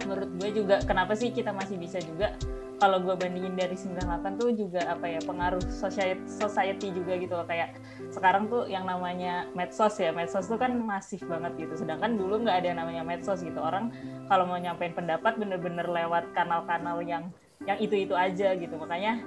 menurut 0.08 0.30
gue 0.40 0.50
juga 0.64 0.80
kenapa 0.82 1.12
sih 1.14 1.30
kita 1.30 1.52
masih 1.54 1.78
bisa 1.78 2.00
juga 2.02 2.34
kalau 2.82 2.98
gue 2.98 3.14
bandingin 3.14 3.54
dari 3.54 3.78
98 3.78 4.42
tuh 4.42 4.50
juga 4.58 4.82
apa 4.90 5.06
ya 5.06 5.22
pengaruh 5.22 5.62
society, 5.70 6.18
society 6.26 6.90
juga 6.90 7.14
gitu 7.14 7.38
loh. 7.38 7.46
Kayak 7.46 7.78
sekarang 8.10 8.50
tuh 8.50 8.66
yang 8.66 8.82
namanya 8.82 9.46
medsos 9.54 9.94
ya 10.02 10.10
medsos 10.10 10.50
tuh 10.50 10.58
kan 10.58 10.74
masif 10.82 11.22
banget 11.22 11.54
gitu. 11.62 11.78
Sedangkan 11.78 12.18
dulu 12.18 12.42
nggak 12.42 12.58
ada 12.58 12.66
yang 12.74 12.82
namanya 12.82 13.06
medsos 13.06 13.38
gitu. 13.46 13.62
Orang 13.62 13.94
kalau 14.26 14.50
mau 14.50 14.58
nyampein 14.58 14.98
pendapat 14.98 15.38
bener-bener 15.38 15.86
lewat 15.86 16.34
kanal-kanal 16.34 16.98
yang 17.06 17.30
yang 17.62 17.78
itu-itu 17.78 18.18
aja 18.18 18.50
gitu. 18.58 18.74
Makanya 18.74 19.22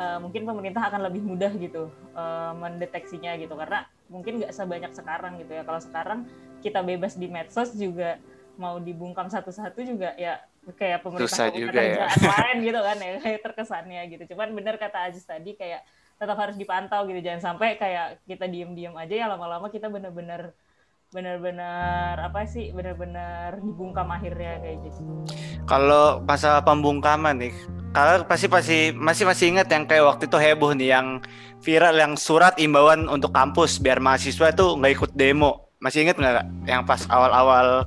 eh, 0.00 0.18
mungkin 0.24 0.48
pemerintah 0.48 0.88
akan 0.88 1.04
lebih 1.04 1.20
mudah 1.28 1.52
gitu 1.60 1.92
eh, 2.16 2.52
mendeteksinya 2.56 3.36
gitu. 3.36 3.52
Karena 3.52 3.84
mungkin 4.08 4.40
nggak 4.40 4.56
sebanyak 4.56 4.96
sekarang 4.96 5.36
gitu 5.44 5.52
ya. 5.52 5.62
Kalau 5.68 5.80
sekarang 5.84 6.24
kita 6.64 6.80
bebas 6.80 7.20
di 7.20 7.28
medsos 7.28 7.76
juga 7.76 8.16
mau 8.56 8.80
dibungkam 8.80 9.28
satu-satu 9.28 9.84
juga 9.84 10.16
ya 10.16 10.40
kayak 10.72 11.04
pemerintah 11.04 11.52
juga 11.52 11.80
ya. 11.84 12.08
lain 12.32 12.56
gitu 12.64 12.80
kan 12.80 12.96
ya 12.96 13.12
kayak 13.20 13.40
terkesannya 13.44 14.02
gitu. 14.08 14.22
Cuman 14.32 14.56
bener 14.56 14.80
kata 14.80 15.12
Aziz 15.12 15.24
tadi 15.28 15.52
kayak 15.52 15.84
tetap 16.16 16.36
harus 16.40 16.56
dipantau 16.56 17.04
gitu. 17.10 17.20
Jangan 17.20 17.52
sampai 17.52 17.76
kayak 17.76 18.24
kita 18.24 18.48
diem-diem 18.48 18.96
aja 18.96 19.14
ya 19.14 19.26
lama-lama 19.28 19.68
kita 19.68 19.92
bener-bener 19.92 20.56
bener-bener 21.14 22.18
apa 22.18 22.42
sih 22.42 22.74
bener-bener 22.74 23.62
dibungkam 23.62 24.10
akhirnya 24.10 24.58
kayak 24.58 24.76
gitu. 24.88 25.02
Kalau 25.68 26.18
masalah 26.26 26.66
pembungkaman 26.66 27.38
nih 27.38 27.54
kalian 27.94 28.26
pasti 28.26 28.46
pasti 28.50 28.78
masih 28.90 29.22
masih 29.22 29.46
ingat 29.54 29.70
yang 29.70 29.86
kayak 29.86 30.02
waktu 30.10 30.26
itu 30.26 30.34
heboh 30.34 30.74
nih 30.74 30.90
yang 30.90 31.22
viral 31.62 31.94
yang 31.94 32.18
surat 32.18 32.58
imbauan 32.58 33.06
untuk 33.06 33.30
kampus 33.30 33.78
biar 33.78 34.02
mahasiswa 34.02 34.50
itu 34.50 34.66
nggak 34.74 34.92
ikut 34.98 35.10
demo. 35.14 35.70
Masih 35.78 36.02
ingat 36.02 36.18
nggak 36.18 36.46
yang 36.66 36.82
pas 36.82 37.06
awal-awal 37.06 37.86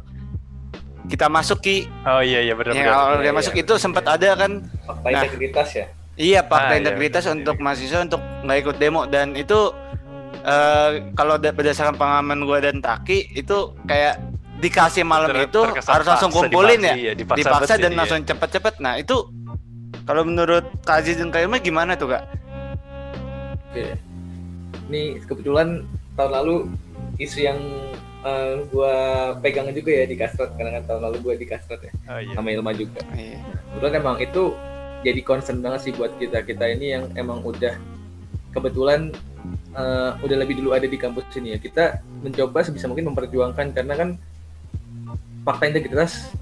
kita 1.08 1.28
masuk 1.28 1.60
ki 1.60 1.78
Oh 2.04 2.20
iya 2.20 2.40
iya 2.42 2.54
benar 2.54 2.74
yang 2.74 2.86
benar. 2.86 2.98
awal 2.98 3.14
iya, 3.14 3.22
dia 3.22 3.26
iya. 3.26 3.36
masuk 3.36 3.54
itu 3.56 3.74
sempat 3.76 4.06
ada 4.06 4.30
kan 4.36 4.52
Fakta 4.82 5.08
Nah. 5.08 5.24
integritas 5.24 5.70
ya. 5.72 5.86
Iya, 6.14 6.40
Ah, 6.40 6.44
fakta 6.44 6.74
iya, 6.74 6.80
integritas 6.82 7.24
benar. 7.24 7.36
untuk 7.38 7.56
mahasiswa 7.60 8.00
untuk 8.02 8.22
nggak 8.42 8.58
ikut 8.60 8.76
demo 8.78 9.02
dan 9.06 9.28
itu 9.34 9.60
eh, 10.40 10.90
kalau 11.14 11.36
da- 11.36 11.52
berdasarkan 11.52 11.94
pengalaman 11.94 12.40
gue 12.42 12.58
dan 12.62 12.76
Taki 12.78 13.34
itu 13.34 13.58
kayak 13.84 14.16
dikasih 14.58 15.04
malam 15.04 15.30
Ter- 15.30 15.46
itu 15.46 15.62
harus 15.62 16.08
langsung 16.08 16.32
kumpulin 16.32 16.80
dipaksa, 16.80 16.90
ya, 16.90 16.96
iya, 16.98 17.12
dipaksa 17.14 17.40
dipaksa 17.44 17.74
dan 17.76 17.84
jadi, 17.86 17.96
langsung 17.96 18.20
cepet-cepet. 18.24 18.74
Nah 18.80 18.94
itu 18.96 19.16
kalau 20.04 20.24
menurut 20.24 20.66
Kak 20.82 21.04
Aziz 21.04 21.16
dan 21.16 21.30
Kak 21.30 21.44
Ilma 21.44 21.60
gimana 21.60 21.94
tuh 21.94 22.10
kak? 22.10 22.24
Oke. 23.70 23.86
Ini 24.88 25.02
kebetulan 25.22 25.84
tahun 26.16 26.32
lalu 26.34 26.56
isu 27.18 27.40
yang 27.40 27.60
eh, 28.24 28.54
gua 28.72 28.94
pegang 29.38 29.70
juga 29.70 29.92
ya 29.94 30.06
di 30.08 30.16
Kastrat 30.18 30.54
karena 30.58 30.80
kan 30.80 30.84
tahun 30.90 31.02
lalu 31.12 31.18
gua 31.22 31.34
di 31.38 31.46
Kastrat 31.46 31.82
ya 31.84 31.92
Oh 32.10 32.20
iya. 32.22 32.34
sama 32.34 32.50
Ilma 32.54 32.72
juga. 32.74 33.02
Iya. 33.14 33.42
Kebetulan 33.74 33.94
emang 34.00 34.18
itu 34.18 34.44
jadi 35.06 35.22
concern 35.22 35.62
banget 35.62 35.80
sih 35.88 35.94
buat 35.94 36.12
kita 36.18 36.42
kita 36.42 36.66
ini 36.74 36.98
yang 36.98 37.04
emang 37.14 37.46
udah 37.46 37.78
kebetulan 38.52 39.14
eh, 39.78 40.12
udah 40.24 40.38
lebih 40.42 40.58
dulu 40.58 40.74
ada 40.74 40.90
di 40.90 40.98
kampus 40.98 41.30
ini 41.38 41.54
ya. 41.54 41.60
Kita 41.62 42.02
mencoba 42.26 42.66
sebisa 42.66 42.90
mungkin 42.90 43.14
memperjuangkan 43.14 43.76
karena 43.78 43.94
kan 43.94 44.10
fakta 45.46 45.64
integritas 45.70 46.34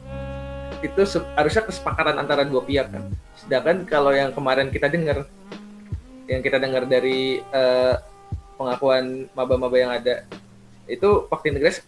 itu 0.82 1.02
harusnya 1.34 1.64
kesepakatan 1.66 2.16
antara 2.22 2.46
dua 2.46 2.62
pihak 2.62 2.94
kan. 2.94 3.04
Sedangkan 3.38 3.86
kalau 3.90 4.14
yang 4.14 4.30
kemarin 4.32 4.70
kita 4.70 4.88
dengar 4.88 5.26
yang 6.26 6.42
kita 6.42 6.58
dengar 6.58 6.90
dari 6.90 7.38
eh, 7.42 7.96
pengakuan 8.56 9.28
maba-maba 9.36 9.76
yang 9.78 9.92
ada 9.92 10.24
itu 10.86 11.10
fakta 11.28 11.46
integritas 11.50 11.82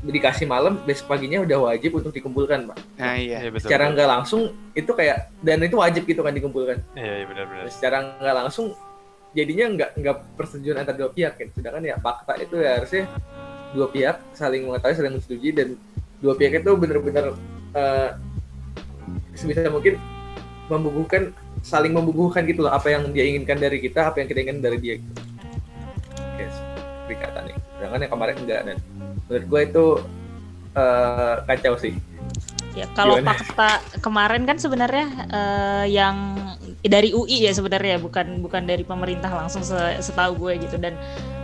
dikasih 0.00 0.48
malam 0.48 0.80
besok 0.88 1.12
paginya 1.12 1.44
udah 1.44 1.68
wajib 1.68 2.00
untuk 2.00 2.08
dikumpulkan 2.10 2.72
pak 2.72 2.78
Nah 2.96 3.14
iya. 3.14 3.36
Iya 3.44 3.50
betul. 3.52 3.68
secara 3.68 3.92
nggak 3.92 4.08
langsung 4.08 4.42
itu 4.72 4.88
kayak 4.90 5.28
dan 5.44 5.60
itu 5.60 5.76
wajib 5.76 6.08
gitu 6.08 6.24
kan 6.24 6.32
dikumpulkan 6.32 6.80
Iya 6.96 7.14
iya 7.20 7.26
benar 7.28 7.44
benar. 7.46 7.64
secara 7.68 7.96
nggak 8.16 8.36
langsung 8.40 8.66
jadinya 9.30 9.64
nggak 9.76 9.90
nggak 10.00 10.16
persetujuan 10.34 10.76
antara 10.80 10.96
dua 10.96 11.10
pihak 11.12 11.36
kan 11.36 11.48
sedangkan 11.52 11.82
ya 11.84 11.96
fakta 12.00 12.32
itu 12.40 12.56
ya 12.58 12.80
harusnya 12.80 13.04
dua 13.70 13.86
pihak 13.86 14.16
saling 14.32 14.62
mengetahui 14.66 14.96
saling 14.96 15.12
menyetujui 15.14 15.50
dan 15.52 15.68
dua 16.18 16.34
pihak 16.34 16.52
itu 16.58 16.70
benar-benar 16.74 17.24
eh, 17.76 18.08
sebisa 19.36 19.68
mungkin 19.68 20.00
membubuhkan 20.66 21.30
saling 21.60 21.92
membubuhkan 21.92 22.42
gitu 22.48 22.64
loh 22.64 22.72
apa 22.72 22.88
yang 22.88 23.12
dia 23.12 23.22
inginkan 23.22 23.54
dari 23.54 23.78
kita 23.78 24.08
apa 24.08 24.18
yang 24.18 24.26
kita 24.26 24.38
inginkan 24.42 24.64
dari 24.64 24.78
dia 24.80 24.94
gitu. 24.96 25.12
Oke, 26.16 26.44
perikatan 27.04 27.42
nih. 27.46 27.56
Sedangkan 27.90 28.06
yang 28.06 28.14
kemarin 28.14 28.36
enggak 28.38 28.60
dan 28.62 28.76
menurut 29.26 29.44
gue 29.50 29.60
itu 29.66 29.86
eh, 30.78 31.34
kacau 31.42 31.74
sih. 31.74 31.94
Ya, 32.78 32.86
kalau 32.94 33.18
Gimana? 33.18 33.34
fakta 33.34 33.70
kemarin 33.98 34.46
kan 34.46 34.54
sebenarnya 34.62 35.06
eh, 35.26 35.86
yang 35.90 36.38
dari 36.86 37.10
UI 37.10 37.50
ya 37.50 37.50
sebenarnya 37.50 37.98
bukan 37.98 38.38
bukan 38.46 38.62
dari 38.62 38.86
pemerintah 38.86 39.34
langsung 39.34 39.66
se- 39.66 39.98
setahu 39.98 40.38
gue 40.46 40.70
gitu 40.70 40.78
dan 40.78 40.94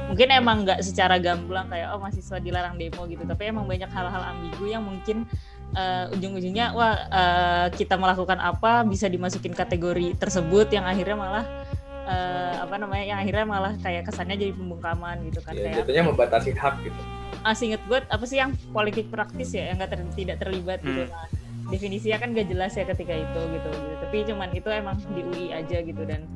mungkin 0.06 0.30
emang 0.30 0.62
nggak 0.62 0.86
secara 0.86 1.18
gamblang 1.18 1.66
kayak 1.66 1.90
oh 1.90 1.98
mahasiswa 1.98 2.38
dilarang 2.38 2.78
demo 2.78 3.10
gitu 3.10 3.26
tapi 3.26 3.50
emang 3.50 3.66
banyak 3.66 3.90
hal-hal 3.90 4.22
ambigu 4.22 4.70
yang 4.70 4.86
mungkin 4.86 5.26
eh, 5.74 6.14
ujung-ujungnya 6.14 6.78
wah 6.78 6.94
eh, 7.10 7.66
kita 7.74 7.98
melakukan 7.98 8.38
apa 8.38 8.86
bisa 8.86 9.10
dimasukin 9.10 9.50
kategori 9.50 10.14
tersebut 10.14 10.70
yang 10.70 10.86
akhirnya 10.86 11.18
malah 11.18 11.65
eh, 12.06 12.54
apa 12.56 12.74
namanya 12.78 13.04
yang 13.04 13.18
akhirnya 13.18 13.44
malah 13.44 13.74
kayak 13.76 14.06
kesannya 14.06 14.36
jadi 14.38 14.52
pembungkaman 14.54 15.26
gitu 15.26 15.40
kan 15.42 15.52
Ya, 15.52 15.62
kayak 15.66 15.76
jatuhnya 15.82 16.02
membatasi 16.06 16.50
hak 16.54 16.74
gitu. 16.82 17.00
masih 17.42 17.64
inget 17.70 17.82
gue 17.82 17.98
apa 18.02 18.24
sih 18.26 18.38
yang 18.38 18.50
politik 18.70 19.06
praktis 19.06 19.54
ya 19.54 19.70
yang 19.70 19.78
nggak 19.78 19.90
ter- 19.92 20.14
tidak 20.18 20.36
terlibat 20.42 20.78
gitu 20.82 21.02
Hmm. 21.06 21.10
nah, 21.10 21.26
definisinya 21.66 22.18
kan 22.18 22.28
gak 22.30 22.46
jelas 22.46 22.72
ya 22.74 22.84
ketika 22.86 23.14
itu 23.14 23.40
gitu 23.54 23.68
gitu 23.70 23.94
tapi 23.98 24.16
cuman 24.22 24.48
itu 24.50 24.68
emang 24.70 24.96
di 25.10 25.22
UI 25.22 25.46
aja 25.50 25.78
gitu 25.78 26.02
dan 26.02 26.26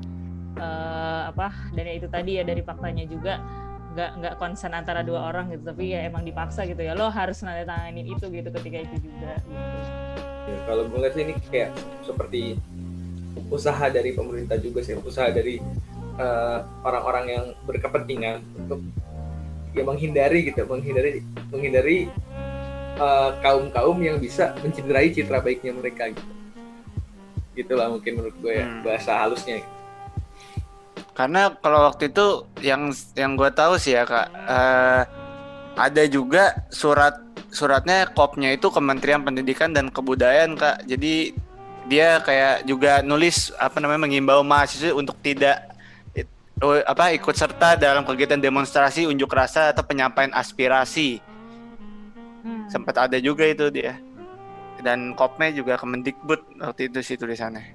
eh, 0.54 1.22
apa 1.30 1.48
dan 1.70 1.84
ya 1.86 1.94
itu 1.94 2.06
tadi 2.10 2.30
ya 2.38 2.42
dari 2.42 2.62
faktanya 2.62 3.06
juga 3.06 3.38
nggak 3.90 4.10
nggak 4.22 4.34
konsen 4.38 4.70
antara 4.70 5.02
dua 5.02 5.26
orang 5.26 5.50
gitu 5.50 5.66
tapi 5.66 5.90
ya 5.90 6.06
emang 6.06 6.22
dipaksa 6.22 6.62
gitu 6.62 6.78
ya 6.78 6.94
lo 6.94 7.10
harus 7.10 7.42
nandatanganin 7.42 8.06
itu 8.06 8.22
gitu 8.30 8.48
ketika 8.54 8.78
itu 8.86 8.96
juga 9.02 9.34
gitu. 9.42 9.78
Ya, 10.46 10.56
kalau 10.62 10.86
gue 10.86 10.98
lihat 10.98 11.14
sih 11.14 11.22
ini 11.22 11.34
kayak 11.50 11.70
seperti 12.02 12.54
usaha 13.50 13.86
dari 13.90 14.14
pemerintah 14.14 14.56
juga 14.58 14.82
sih, 14.82 14.94
usaha 14.98 15.30
dari 15.30 15.58
eh, 16.20 16.58
orang-orang 16.84 17.24
yang 17.30 17.44
berkepentingan 17.66 18.42
untuk 18.56 18.80
ya 19.70 19.86
menghindari 19.86 20.50
gitu, 20.50 20.66
menghindari 20.66 21.22
menghindari 21.50 22.10
eh, 22.98 23.30
kaum-kaum 23.42 23.98
yang 24.02 24.18
bisa 24.18 24.54
mencederai 24.60 25.14
citra 25.14 25.38
baiknya 25.40 25.72
mereka 25.74 26.10
gitu. 26.10 26.32
Gitulah 27.56 27.90
mungkin 27.90 28.20
menurut 28.20 28.36
gue 28.38 28.52
ya 28.62 28.66
Hmm. 28.66 28.82
bahasa 28.86 29.12
halusnya. 29.18 29.62
Karena 31.10 31.52
kalau 31.60 31.84
waktu 31.90 32.08
itu 32.08 32.48
yang 32.64 32.94
yang 33.12 33.36
gue 33.36 33.50
tahu 33.52 33.76
sih 33.76 33.92
ya 33.92 34.06
kak, 34.08 34.28
eh, 34.30 35.02
ada 35.76 36.02
juga 36.08 36.64
surat 36.72 37.18
suratnya 37.50 38.06
kopnya 38.14 38.54
itu 38.54 38.70
Kementerian 38.70 39.26
Pendidikan 39.26 39.74
dan 39.74 39.90
Kebudayaan 39.90 40.54
kak. 40.54 40.86
Jadi 40.86 41.34
dia 41.90 42.22
kayak 42.22 42.62
juga 42.70 43.02
nulis 43.02 43.50
apa 43.58 43.82
namanya 43.82 44.06
mengimbau 44.06 44.46
mahasiswa 44.46 44.94
untuk 44.94 45.18
tidak 45.18 45.74
oh, 46.62 46.78
apa 46.86 47.10
ikut 47.18 47.34
serta 47.34 47.74
dalam 47.74 48.06
kegiatan 48.06 48.38
demonstrasi, 48.38 49.10
unjuk 49.10 49.26
rasa 49.34 49.74
atau 49.74 49.82
penyampaian 49.82 50.30
aspirasi. 50.30 51.18
Hmm. 52.46 52.70
Sempat 52.70 53.10
ada 53.10 53.18
juga 53.18 53.42
itu 53.42 53.66
dia. 53.74 53.98
Dan 54.80 55.12
kopnya 55.12 55.52
juga 55.52 55.76
Kemendikbud 55.76 56.62
waktu 56.62 56.88
itu 56.88 57.04
sih 57.04 57.18
tulisannya. 57.18 57.68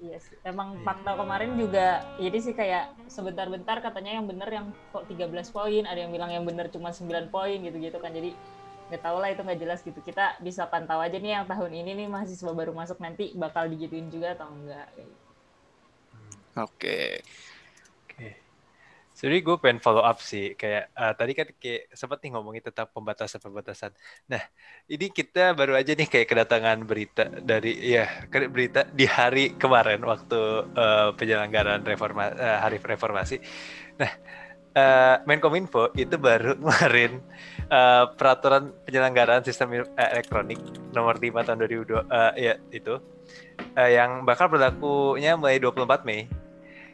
Iya 0.00 0.16
sih. 0.22 0.38
Emang 0.46 0.80
fakta 0.86 1.18
kemarin 1.18 1.58
juga 1.58 2.06
jadi 2.16 2.38
sih 2.38 2.54
kayak 2.54 3.10
sebentar-bentar 3.10 3.82
katanya 3.82 4.16
yang 4.16 4.24
bener 4.30 4.48
yang 4.48 4.66
kok 4.94 5.04
13 5.10 5.34
poin, 5.52 5.82
ada 5.84 5.98
yang 5.98 6.14
bilang 6.14 6.30
yang 6.32 6.46
bener 6.46 6.70
cuma 6.70 6.94
9 6.94 7.34
poin 7.34 7.58
gitu-gitu 7.60 7.98
kan. 7.98 8.14
Jadi 8.14 8.32
nggak 8.88 9.02
tahu 9.02 9.16
lah 9.22 9.28
itu 9.34 9.40
nggak 9.46 9.60
jelas 9.62 9.80
gitu. 9.82 10.00
Kita 10.08 10.38
bisa 10.46 10.62
pantau 10.72 10.98
aja 11.02 11.16
nih 11.18 11.32
yang 11.42 11.46
tahun 11.50 11.72
ini 11.74 11.90
nih 12.04 12.08
mahasiswa 12.10 12.52
baru 12.54 12.72
masuk 12.74 12.98
nanti 13.04 13.34
bakal 13.34 13.64
digituin 13.72 14.08
juga 14.14 14.34
atau 14.38 14.48
enggak. 14.52 14.88
gitu. 14.98 15.14
Oke. 16.56 17.20
Oke. 18.06 18.26
Jadi 19.16 19.36
gue 19.40 19.56
pengen 19.62 19.80
follow 19.80 20.04
up 20.04 20.20
sih, 20.20 20.52
kayak 20.60 20.92
eh, 20.92 21.12
tadi 21.16 21.32
kan 21.38 21.48
kayak 21.56 21.88
sempat 22.00 22.18
nih 22.20 22.30
ngomongin 22.36 22.60
tentang 22.68 22.88
pembatasan-pembatasan. 22.92 23.92
Nah, 24.28 24.42
ini 24.92 25.06
kita 25.08 25.56
baru 25.56 25.72
aja 25.80 25.92
nih 25.96 26.08
kayak 26.12 26.28
kedatangan 26.28 26.78
berita 26.84 27.24
dari 27.50 27.80
ya 27.94 28.04
berita 28.52 28.84
di 28.92 29.04
hari 29.08 29.56
kemarin 29.56 30.00
waktu 30.04 30.36
eh, 30.76 31.08
penyelenggaraan 31.16 31.82
reforma 31.88 32.24
eh, 32.36 32.58
hari 32.64 32.76
reformasi. 32.76 33.36
Nah, 34.00 34.12
eh, 34.76 35.16
Menkominfo 35.24 35.90
itu 35.96 36.20
baru 36.20 36.54
kemarin 36.60 37.24
eh, 37.72 38.04
peraturan 38.14 38.76
penyelenggaraan 38.84 39.42
sistem 39.42 39.72
eh, 39.72 39.84
elektronik 39.96 40.60
nomor 40.92 41.16
5 41.16 41.32
tahun 41.48 41.58
2002 41.64 42.04
eh, 42.04 42.32
ya 42.36 42.54
itu 42.70 42.94
eh, 43.74 43.90
yang 43.96 44.22
bakal 44.28 44.52
berlakunya 44.52 45.34
mulai 45.34 45.56
24 45.56 46.04
Mei. 46.04 46.28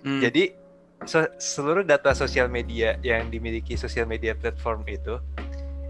Hmm. 0.06 0.22
Jadi 0.22 0.54
so- 1.04 1.32
seluruh 1.38 1.82
data 1.82 2.14
sosial 2.14 2.46
media 2.46 2.96
yang 3.02 3.28
dimiliki 3.28 3.74
sosial 3.74 4.06
media 4.06 4.38
platform 4.38 4.86
itu 4.86 5.18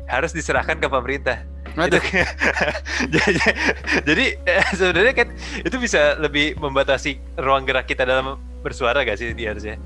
harus 0.09 0.33
diserahkan 0.33 0.81
ke 0.81 0.89
pemerintah. 0.89 1.45
Itu- 1.89 2.05
jadi, 3.17 3.43
jadi 4.05 4.25
sebenarnya 4.77 5.15
kan 5.17 5.29
itu 5.65 5.77
bisa 5.81 6.21
lebih 6.21 6.57
membatasi 6.61 7.17
ruang 7.41 7.65
gerak 7.65 7.89
kita 7.89 8.05
dalam 8.05 8.37
bersuara 8.61 9.01
gak 9.05 9.17
sih 9.17 9.33
dia 9.33 9.57
harusnya? 9.57 9.81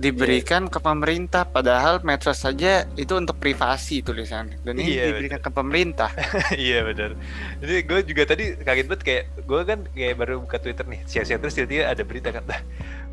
Diberikan 0.00 0.66
ke 0.66 0.80
pemerintah 0.80 1.44
padahal 1.44 2.00
medsos 2.00 2.40
saja 2.40 2.88
itu 2.94 3.12
untuk 3.12 3.36
privasi 3.36 4.00
tulisannya 4.00 4.56
dan 4.60 4.74
ini 4.74 4.96
Iya, 4.96 5.04
diberikan 5.12 5.38
ke 5.38 5.50
pemerintah 5.50 6.08
iya 6.56 6.80
benar. 6.80 7.12
Jadi 7.60 7.74
gue 7.84 8.00
juga 8.08 8.22
tadi 8.24 8.44
kaget 8.56 8.86
banget 8.88 9.02
kayak 9.04 9.24
gue 9.44 9.60
kan 9.62 9.78
kayak 9.92 10.14
baru 10.16 10.40
buka 10.40 10.56
Twitter 10.56 10.88
nih, 10.88 11.04
siang-siang 11.04 11.38
terus 11.38 11.52
tiba-tiba 11.52 11.84
ada 11.84 12.00
berita 12.00 12.28
kan, 12.30 12.44
"Lah, 12.44 12.60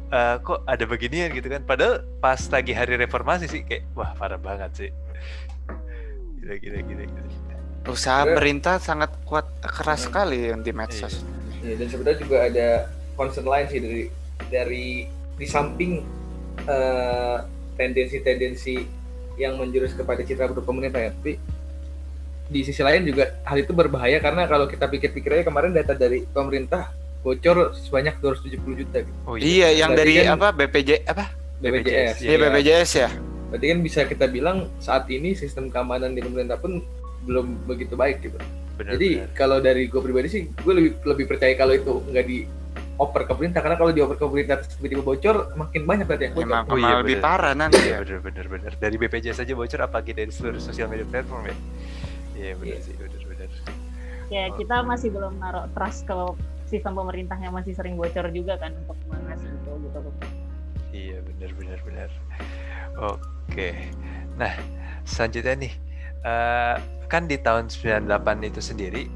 eh, 0.10 0.36
kok 0.40 0.64
ada 0.64 0.84
beginian 0.84 1.30
gitu 1.30 1.48
kan? 1.48 1.62
Padahal 1.62 2.08
pas 2.18 2.40
lagi 2.48 2.72
hari 2.72 2.96
reformasi 2.96 3.46
sih 3.46 3.62
kayak 3.62 3.84
wah 3.92 4.16
parah 4.16 4.40
banget 4.40 4.72
sih. 4.74 4.92
Gila 6.40 6.56
gila 6.56 6.80
gila. 6.82 7.04
gila. 7.04 7.24
usaha 7.88 8.24
pemerintah 8.26 8.80
sangat 8.80 9.16
kuat 9.24 9.48
keras 9.62 10.04
Hmm. 10.04 10.08
sekali 10.08 10.40
yang 10.46 10.60
di 10.60 10.72
medsos 10.72 11.24
Ya, 11.58 11.72
dan 11.74 11.88
sebenarnya 11.88 12.20
juga 12.20 12.38
ada 12.44 12.68
concern 13.16 13.44
lain 13.44 13.66
sih 13.66 13.80
dari 13.80 14.04
dari 14.48 14.86
di 15.34 15.46
samping 15.46 16.04
eh, 16.60 17.38
tendensi-tendensi 17.78 18.76
yang 19.36 19.56
menjurus 19.56 19.94
kepada 19.94 20.22
citra 20.22 20.50
buruk 20.50 20.66
pemerintah 20.66 20.98
ya, 21.00 21.12
tapi 21.12 21.38
di 22.48 22.64
sisi 22.64 22.80
lain 22.80 23.04
juga 23.04 23.38
hal 23.44 23.60
itu 23.60 23.70
berbahaya 23.72 24.18
karena 24.18 24.48
kalau 24.48 24.66
kita 24.66 24.88
pikir-pikir 24.88 25.30
aja 25.32 25.44
kemarin 25.46 25.72
data 25.72 25.92
dari 25.92 26.24
pemerintah 26.26 26.90
bocor 27.20 27.76
sebanyak 27.76 28.18
270 28.18 28.56
juta 28.78 28.98
gitu. 29.04 29.18
Oh 29.26 29.36
iya 29.36 29.70
yang 29.70 29.92
Berarti 29.92 30.00
dari 30.00 30.14
kan- 30.24 30.34
apa 30.34 30.48
BPJ 30.56 30.90
apa 31.06 31.26
BPJS. 31.60 32.16
iya 32.24 32.36
BPJS 32.40 32.92
ya 32.96 33.10
Berarti 33.48 33.66
kan 33.66 33.80
bisa 33.80 34.00
kita 34.04 34.26
bilang 34.28 34.58
saat 34.78 35.08
ini 35.08 35.32
sistem 35.32 35.68
keamanan 35.68 36.12
di 36.12 36.20
pemerintah 36.20 36.56
pun 36.56 36.84
belum 37.24 37.64
begitu 37.64 37.96
baik 37.96 38.20
gitu. 38.22 38.40
Benar, 38.76 38.96
Jadi 38.96 39.10
benar. 39.18 39.30
kalau 39.34 39.58
dari 39.58 39.84
gue 39.86 39.98
pribadi 39.98 40.28
sih, 40.28 40.44
gue 40.48 40.74
lebih 40.74 40.92
lebih 41.04 41.26
percaya 41.26 41.52
kalau 41.54 41.74
itu 41.74 42.00
nggak 42.06 42.26
di 42.26 42.44
oper 42.98 43.22
ke 43.24 43.32
pemerintah 43.32 43.62
karena 43.62 43.78
kalau 43.78 43.92
dioper 43.92 44.16
ke 44.16 44.26
pemerintah 44.26 44.56
terus 44.58 44.74
tiba-tiba 44.76 45.02
bocor 45.02 45.36
makin 45.54 45.82
banyak 45.84 46.06
berarti 46.06 46.24
yang 46.26 46.34
bocor. 46.34 46.50
emang 46.50 46.64
Oh, 46.66 46.76
iya, 46.76 46.84
malah 46.84 47.00
lebih 47.00 47.16
bener. 47.16 47.26
parah 47.26 47.54
nanti 47.54 47.78
Iya 47.80 47.90
ya 47.90 48.00
benar 48.02 48.20
benar 48.20 48.46
benar. 48.48 48.72
Dari 48.76 48.96
BPJS 48.96 49.38
saja 49.38 49.54
bocor 49.54 49.80
apalagi 49.80 50.12
dari 50.12 50.30
seluruh 50.30 50.58
sosial 50.58 50.88
media 50.88 51.06
platform 51.06 51.44
ya. 51.46 51.56
Iya 52.34 52.52
benar 52.56 52.74
Iya. 52.74 52.80
sih 52.82 52.94
benar 52.94 53.22
benar. 53.24 53.50
Ya 54.28 54.44
Oh. 54.44 54.56
kita 54.56 54.76
masih 54.82 55.10
belum 55.10 55.34
naruh 55.38 55.66
trust 55.72 56.04
ke 56.04 56.16
sistem 56.66 56.94
pemerintah 56.94 57.38
yang 57.38 57.52
masih 57.52 57.72
sering 57.72 57.96
bocor 57.96 58.28
juga 58.30 58.58
kan 58.58 58.76
untuk 58.76 58.98
mengasih 59.08 59.48
itu 59.48 59.72
gitu 59.80 59.98
loh. 59.98 60.14
Iya 60.90 61.18
benar 61.24 61.52
benar 61.54 61.80
benar. 61.82 62.10
Oke. 62.98 63.70
Nah, 64.36 64.54
selanjutnya 65.04 65.56
nih 65.56 65.74
eh, 66.20 66.76
kan 67.06 67.24
di 67.24 67.38
tahun 67.38 67.70
98 67.70 68.04
itu 68.44 68.60
sendiri 68.60 69.08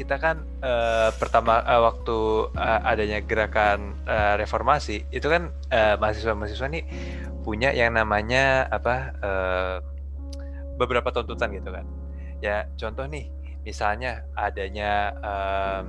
kita 0.00 0.16
kan 0.16 0.48
eh, 0.64 1.12
pertama 1.20 1.60
eh, 1.60 1.76
waktu 1.76 2.48
eh, 2.56 2.80
adanya 2.88 3.20
gerakan 3.20 3.92
eh, 4.08 4.40
reformasi 4.40 5.04
itu 5.12 5.28
kan 5.28 5.52
eh, 5.68 6.00
mahasiswa-mahasiswa 6.00 6.72
nih 6.72 6.84
punya 7.44 7.68
yang 7.76 7.92
namanya 7.92 8.64
apa 8.72 8.96
eh, 9.20 9.76
beberapa 10.80 11.12
tuntutan 11.12 11.52
gitu 11.52 11.68
kan. 11.68 11.84
Ya 12.40 12.64
contoh 12.80 13.04
nih 13.04 13.28
misalnya 13.60 14.24
adanya 14.32 15.12
em, 15.20 15.84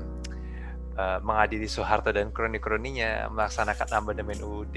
eh, 1.00 1.20
mengadili 1.24 1.72
Soeharto 1.72 2.12
dan 2.12 2.36
kroni-kroninya, 2.36 3.32
melaksanakan 3.32 3.88
amandemen 3.96 4.44
UUD 4.44 4.76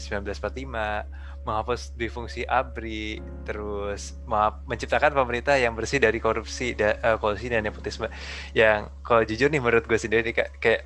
1945, 0.00 1.39
menghapus 1.46 1.96
difungsi 1.96 2.44
ABRI, 2.44 3.20
terus 3.48 4.14
ma- 4.28 4.60
menciptakan 4.68 5.12
pemerintah 5.16 5.56
yang 5.56 5.72
bersih 5.72 5.96
dari 5.96 6.20
korupsi, 6.20 6.76
da, 6.76 6.96
eh, 7.00 7.16
kolusi 7.16 7.48
dan 7.48 7.64
nepotisme. 7.64 8.06
Yang 8.52 8.92
kalau 9.06 9.22
jujur 9.24 9.48
nih 9.48 9.60
menurut 9.64 9.84
gue 9.88 9.98
sendiri 9.98 10.30
kayak, 10.36 10.52
kayak 10.60 10.82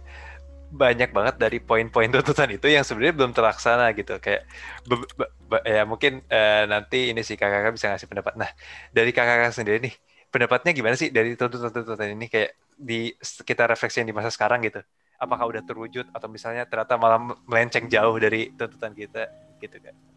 banyak 0.74 1.10
banget 1.14 1.34
dari 1.38 1.58
poin-poin 1.62 2.10
tuntutan 2.14 2.50
itu 2.50 2.66
yang 2.66 2.82
sebenarnya 2.86 3.14
belum 3.18 3.32
terlaksana 3.36 3.94
gitu. 3.98 4.18
Kayak 4.18 4.42
be- 4.88 5.06
be- 5.50 5.64
ya 5.66 5.82
mungkin 5.86 6.22
eh, 6.26 6.64
nanti 6.66 7.14
ini 7.14 7.20
sih 7.22 7.36
kakak 7.38 7.74
bisa 7.76 7.86
ngasih 7.94 8.08
pendapat. 8.10 8.34
Nah 8.40 8.50
dari 8.90 9.10
kakak 9.14 9.54
sendiri 9.54 9.78
nih 9.86 9.94
pendapatnya 10.32 10.70
gimana 10.74 10.94
sih 10.98 11.08
dari 11.14 11.38
tuntutan-tuntutan 11.38 12.10
ini? 12.14 12.26
Kayak 12.32 12.50
di 12.74 13.14
kita 13.46 13.70
refleksi 13.70 14.02
di 14.02 14.14
masa 14.14 14.30
sekarang 14.34 14.66
gitu. 14.66 14.82
Apakah 15.18 15.46
udah 15.46 15.62
terwujud 15.62 16.10
atau 16.10 16.26
misalnya 16.26 16.66
ternyata 16.66 16.98
malah 16.98 17.18
melenceng 17.46 17.86
jauh 17.86 18.16
dari 18.18 18.50
tuntutan 18.58 18.92
kita 18.98 19.30
gitu 19.62 19.78
kan 19.78 20.13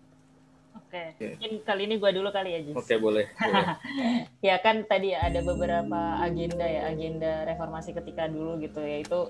Oke, 0.87 1.03
Oke. 1.19 1.25
mungkin 1.35 1.51
kali 1.67 1.81
ini 1.83 1.95
gua 1.99 2.11
dulu 2.15 2.31
kali 2.31 2.49
ya 2.55 2.59
Jis. 2.63 2.79
Oke 2.79 2.95
boleh. 2.95 3.27
boleh. 3.35 3.65
ya 4.47 4.55
kan 4.63 4.87
tadi 4.87 5.11
ada 5.11 5.43
beberapa 5.43 6.23
agenda 6.23 6.63
ya 6.63 6.87
agenda 6.87 7.43
reformasi 7.43 7.91
ketika 7.91 8.31
dulu 8.31 8.55
gitu 8.63 8.79
yaitu 8.79 9.27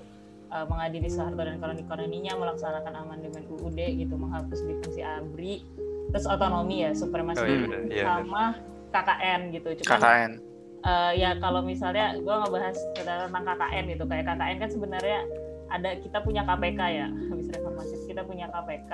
uh, 0.54 0.64
mengadili 0.70 1.10
Soeharto 1.10 1.42
dan 1.42 1.58
koloni-koloninya 1.58 2.38
melaksanakan 2.38 2.94
amandemen 2.94 3.42
UUD 3.50 3.74
gitu 3.74 4.14
menghapus 4.14 4.62
difungsi 4.64 5.02
ABRI 5.02 5.66
terus 6.14 6.24
otonomi 6.24 6.86
ya 6.88 6.90
supremasi 6.96 7.42
Oh, 7.42 7.46
iya 7.46 7.78
iya 7.92 8.04
sama 8.06 8.56
KKN 8.88 9.40
gitu 9.52 9.68
cuman 9.84 10.00
KKN 10.00 10.32
eh, 10.88 11.12
ya 11.20 11.30
kalau 11.36 11.60
misalnya 11.60 12.16
gue 12.16 12.34
ngebahas 12.34 12.76
tentang 12.96 13.44
KKN 13.44 13.84
gitu 13.92 14.04
kayak 14.08 14.24
KKN 14.24 14.56
kan 14.56 14.70
sebenarnya 14.72 15.20
ada 15.68 15.90
kita 16.00 16.18
punya 16.24 16.42
KPK 16.48 16.80
ya 16.80 17.06
habis 17.12 17.46
reformasi 17.52 17.94
kita 18.08 18.24
punya 18.24 18.48
KPK 18.48 18.92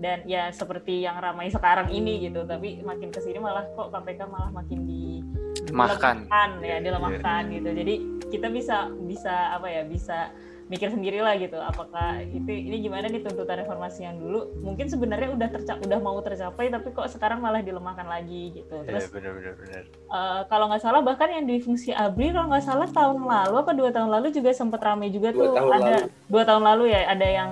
dan 0.00 0.24
ya 0.24 0.48
seperti 0.48 1.04
yang 1.04 1.14
ramai 1.14 1.46
sekarang 1.46 1.92
ini 1.92 2.24
gitu. 2.24 2.42
Tapi 2.42 2.80
makin 2.80 3.12
ke 3.12 3.20
sini 3.20 3.36
malah 3.36 3.68
kok 3.70 3.92
KPK 3.92 4.20
malah 4.26 4.48
makin 4.50 4.82
di 4.82 5.20
Lemahkan. 5.62 6.24
dilemahkan, 6.24 6.48
ya 6.58 6.66
Iya, 6.66 6.76
dilemahkan 6.80 7.42
gitu. 7.52 7.68
Jadi 7.70 7.94
kita 8.26 8.48
bisa 8.48 8.76
bisa 9.02 9.30
apa 9.52 9.68
ya 9.68 9.82
bisa 9.84 10.32
mikir 10.66 10.86
sendiri 10.86 11.18
lah 11.18 11.34
gitu. 11.34 11.58
Apakah 11.58 12.22
itu 12.22 12.46
ini 12.46 12.80
gimana 12.80 13.06
nih 13.06 13.20
tuntutan 13.20 13.58
reformasi 13.58 14.06
yang 14.06 14.16
dulu? 14.16 14.54
Mungkin 14.60 14.86
sebenarnya 14.86 15.34
udah 15.34 15.48
tercap 15.50 15.82
udah 15.82 15.98
mau 15.98 16.16
tercapai 16.20 16.70
tapi 16.70 16.88
kok 16.90 17.10
sekarang 17.10 17.38
malah 17.38 17.58
dilemahkan 17.58 18.06
lagi 18.06 18.54
gitu. 18.56 18.80
Iya, 18.80 18.86
terus 18.88 19.10
bener 19.10 19.34
bener 19.34 19.54
bener. 19.58 19.82
eh, 19.90 20.40
kalau 20.46 20.70
nggak 20.70 20.80
salah 20.80 21.02
bahkan 21.02 21.28
yang 21.28 21.44
di 21.44 21.58
fungsi 21.58 21.90
abri 21.90 22.30
kalau 22.30 22.48
nggak 22.48 22.64
salah 22.64 22.88
tahun 22.88 23.18
lalu 23.20 23.54
apa 23.58 23.72
dua 23.74 23.90
tahun 23.90 24.10
lalu 24.10 24.30
juga 24.30 24.50
sempat 24.50 24.80
rame 24.80 25.10
juga 25.10 25.34
Dua 25.34 25.50
tuh. 25.50 25.68
ada 25.68 25.76
lalu. 25.76 26.08
dua 26.24 26.42
tahun 26.46 26.62
lalu 26.64 26.84
ya 26.88 27.00
ada 27.04 27.26
yang 27.28 27.50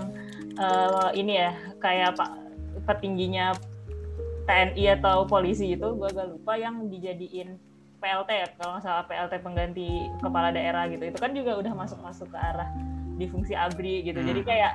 eh, 0.58 1.08
ini 1.14 1.32
ya 1.38 1.50
kayak 1.78 2.18
pak 2.18 2.30
petingginya 2.84 3.54
TNI 4.48 5.00
atau 5.00 5.28
polisi 5.28 5.76
itu 5.76 5.88
gue 5.92 6.08
agak 6.08 6.32
lupa 6.32 6.56
yang 6.56 6.88
dijadiin 6.88 7.60
PLT 7.98 8.30
ya 8.30 8.46
kalau 8.56 8.78
nggak 8.78 8.84
salah 8.86 9.04
PLT 9.04 9.34
pengganti 9.44 9.88
kepala 10.22 10.48
daerah 10.54 10.88
gitu. 10.88 11.04
Itu 11.04 11.18
kan 11.20 11.34
juga 11.36 11.58
udah 11.58 11.72
masuk 11.74 11.98
masuk 12.00 12.28
ke 12.32 12.38
arah 12.38 12.70
di 13.18 13.26
fungsi 13.28 13.52
abri 13.52 14.06
gitu. 14.06 14.22
Jadi 14.22 14.40
Hmm. 14.42 14.48
kayak 14.48 14.72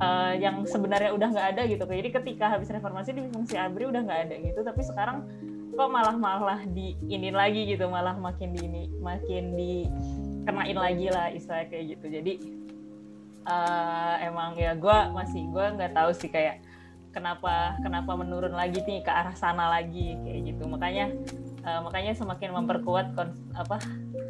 eh, 0.00 0.32
yang 0.40 0.64
sebenarnya 0.64 1.12
udah 1.12 1.28
nggak 1.28 1.48
ada 1.56 1.62
gitu. 1.68 1.84
Jadi 1.84 2.08
ketika 2.08 2.48
habis 2.48 2.72
reformasi 2.72 3.12
di 3.12 3.20
fungsi 3.28 3.60
abri 3.60 3.84
udah 3.84 4.00
nggak 4.00 4.20
ada 4.30 4.34
gitu 4.40 4.60
tapi 4.64 4.80
sekarang 4.80 5.28
kok 5.76 5.88
malah 5.92 6.16
malah 6.16 6.60
di 6.66 6.96
ini 7.08 7.30
lagi 7.30 7.68
gitu 7.68 7.86
malah 7.86 8.16
makin 8.16 8.52
di 8.52 8.60
ini 8.64 8.82
makin 9.00 9.54
dikenain 9.54 10.76
lagi 10.76 11.06
lah 11.12 11.28
istilah 11.28 11.68
kayak 11.68 11.98
gitu. 11.98 12.06
Jadi 12.08 12.32
eh, 13.46 14.14
emang 14.28 14.56
ya 14.58 14.76
gue 14.76 14.98
masih 15.14 15.48
gue 15.48 15.66
nggak 15.80 15.92
tahu 15.96 16.10
sih 16.12 16.28
kayak 16.28 16.60
kenapa 17.10 17.74
kenapa 17.82 18.14
menurun 18.14 18.54
lagi 18.54 18.84
nih 18.86 19.02
ke 19.02 19.10
arah 19.10 19.34
sana 19.34 19.70
lagi 19.70 20.14
kayak 20.20 20.40
gitu. 20.54 20.62
Makanya 20.68 21.14
eh, 21.64 21.80
makanya 21.82 22.12
semakin 22.14 22.50
memperkuat 22.54 23.16
kon- 23.16 23.38
apa 23.56 23.80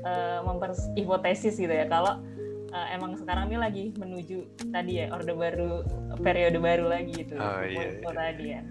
eh, 0.07 0.38
memper 0.46 0.73
hipotesis 0.96 1.59
gitu 1.61 1.73
ya. 1.73 1.85
Kalau 1.90 2.23
eh, 2.70 2.87
emang 2.96 3.18
sekarang 3.18 3.51
ini 3.53 3.59
lagi 3.59 3.85
menuju 3.99 4.70
tadi 4.73 5.05
ya 5.05 5.12
orde 5.12 5.35
baru 5.35 5.85
periode 6.23 6.59
baru 6.62 6.87
lagi 6.88 7.27
gitu. 7.27 7.37
Oh, 7.37 7.62
iya, 7.66 8.01
mau 8.01 8.14
tadi 8.14 8.44
ya. 8.57 8.62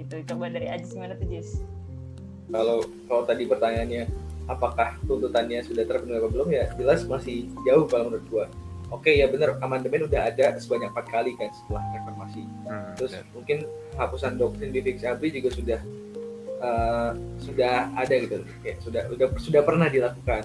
Itu 0.00 0.16
coba 0.24 0.48
dari 0.48 0.66
Ajis 0.68 0.96
gimana 0.96 1.14
tuh 1.16 1.28
Jis? 1.28 1.60
kalau 2.50 2.82
kalau 3.06 3.22
tadi 3.22 3.46
pertanyaannya 3.46 4.10
apakah 4.50 4.98
tuntutannya 5.06 5.62
sudah 5.62 5.86
terpenuhi 5.86 6.18
apa 6.18 6.28
belum 6.34 6.48
ya? 6.50 6.66
Jelas 6.74 7.06
masih 7.06 7.46
jauh 7.62 7.86
kalau 7.86 8.10
menurut 8.10 8.26
gua 8.26 8.46
oke 8.90 9.08
ya 9.08 9.26
benar 9.26 9.56
amandemen 9.58 10.04
udah 10.04 10.26
ada 10.26 10.54
sebanyak 10.56 10.90
empat 10.90 11.06
kali 11.08 11.32
kan 11.34 11.50
setelah 11.52 11.82
reformasi 11.92 12.42
Hmm, 12.62 12.94
terus 12.94 13.12
bener. 13.12 13.26
mungkin 13.32 13.58
penghapusan 13.90 14.32
doktrin 14.36 14.70
di 14.70 14.80
Fix 14.80 15.02
Abri 15.02 15.28
juga 15.30 15.50
sudah 15.50 15.80
eh, 16.60 17.10
sudah 17.40 17.74
ada 17.92 18.14
gitu 18.14 18.36
Kayak 18.60 18.76
sudah 18.80 19.02
sudah 19.08 19.26
sudah 19.36 19.62
pernah 19.62 19.86
dilakukan 19.86 20.42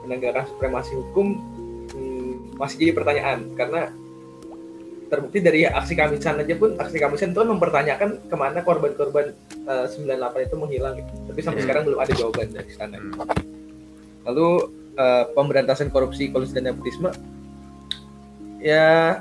penegakan 0.00 0.44
supremasi 0.48 0.92
hukum 0.94 1.26
hmm, 1.88 2.32
masih 2.56 2.76
jadi 2.80 2.92
pertanyaan 2.94 3.38
karena 3.52 3.90
terbukti 5.06 5.38
dari 5.38 5.62
aksi 5.64 5.94
kamisan 5.94 6.34
aja 6.36 6.54
pun 6.54 6.74
aksi 6.74 6.96
kamisan 6.96 7.30
itu 7.30 7.38
kan 7.38 7.48
mempertanyakan 7.48 8.08
ke 8.22 8.34
mana 8.34 8.58
korban-korban 8.60 9.30
eh, 9.64 9.86
98 9.86 10.10
itu 10.42 10.56
menghilang 10.56 10.94
gitu. 10.96 11.10
tapi 11.26 11.40
sampai 11.40 11.56
Iya. 11.56 11.64
sekarang 11.64 11.82
belum 11.84 12.00
ada 12.00 12.12
jawaban 12.12 12.46
dari 12.50 12.70
sana 12.72 12.96
Hmm. 12.96 13.14
lalu 14.24 14.48
eh, 14.96 15.24
pemberantasan 15.30 15.88
korupsi 15.88 16.26
kolusi 16.26 16.50
dan 16.52 16.66
nepotisme 16.66 17.12
ya 18.60 19.20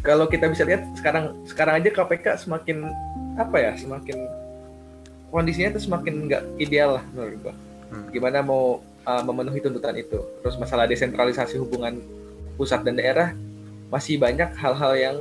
kalau 0.00 0.24
kita 0.24 0.48
bisa 0.48 0.64
lihat 0.64 0.88
sekarang 0.96 1.36
sekarang 1.44 1.74
aja 1.84 1.90
KPK 1.92 2.40
semakin 2.40 2.88
apa 3.36 3.56
ya 3.60 3.72
semakin 3.76 4.16
kondisinya 5.28 5.76
itu 5.76 5.88
semakin 5.88 6.14
nggak 6.28 6.42
ideal 6.56 7.00
lah 7.00 7.04
menurut 7.12 7.36
gua. 7.40 7.54
Hmm. 7.92 8.08
gimana 8.08 8.40
mau 8.40 8.80
uh, 9.04 9.22
memenuhi 9.24 9.60
tuntutan 9.60 9.92
itu? 10.00 10.16
Terus 10.40 10.56
masalah 10.56 10.88
desentralisasi 10.88 11.60
hubungan 11.60 12.00
pusat 12.56 12.80
dan 12.88 12.96
daerah 12.96 13.36
masih 13.92 14.16
banyak 14.16 14.48
hal-hal 14.56 14.92
yang 14.96 15.16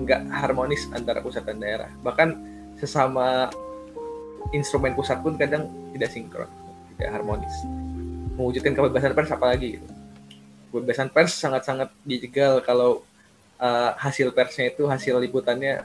nggak 0.00 0.24
harmonis 0.32 0.88
antara 0.96 1.20
pusat 1.20 1.44
dan 1.44 1.60
daerah. 1.60 1.92
Bahkan 2.00 2.28
sesama 2.80 3.52
instrumen 4.56 4.96
pusat 4.96 5.20
pun 5.20 5.36
kadang 5.36 5.68
tidak 5.92 6.08
sinkron 6.16 6.48
tidak 6.96 7.12
harmonis. 7.12 7.52
Mewujudkan 8.40 8.72
kebebasan 8.72 9.12
pers 9.12 9.32
apalagi 9.36 9.76
gitu 9.76 9.97
kebebasan 10.68 11.08
pers 11.08 11.34
sangat-sangat 11.36 11.88
dijegal 12.04 12.60
kalau 12.64 13.02
uh, 13.60 13.92
hasil 13.98 14.30
persnya 14.32 14.68
itu 14.70 14.84
hasil 14.84 15.16
liputannya 15.18 15.84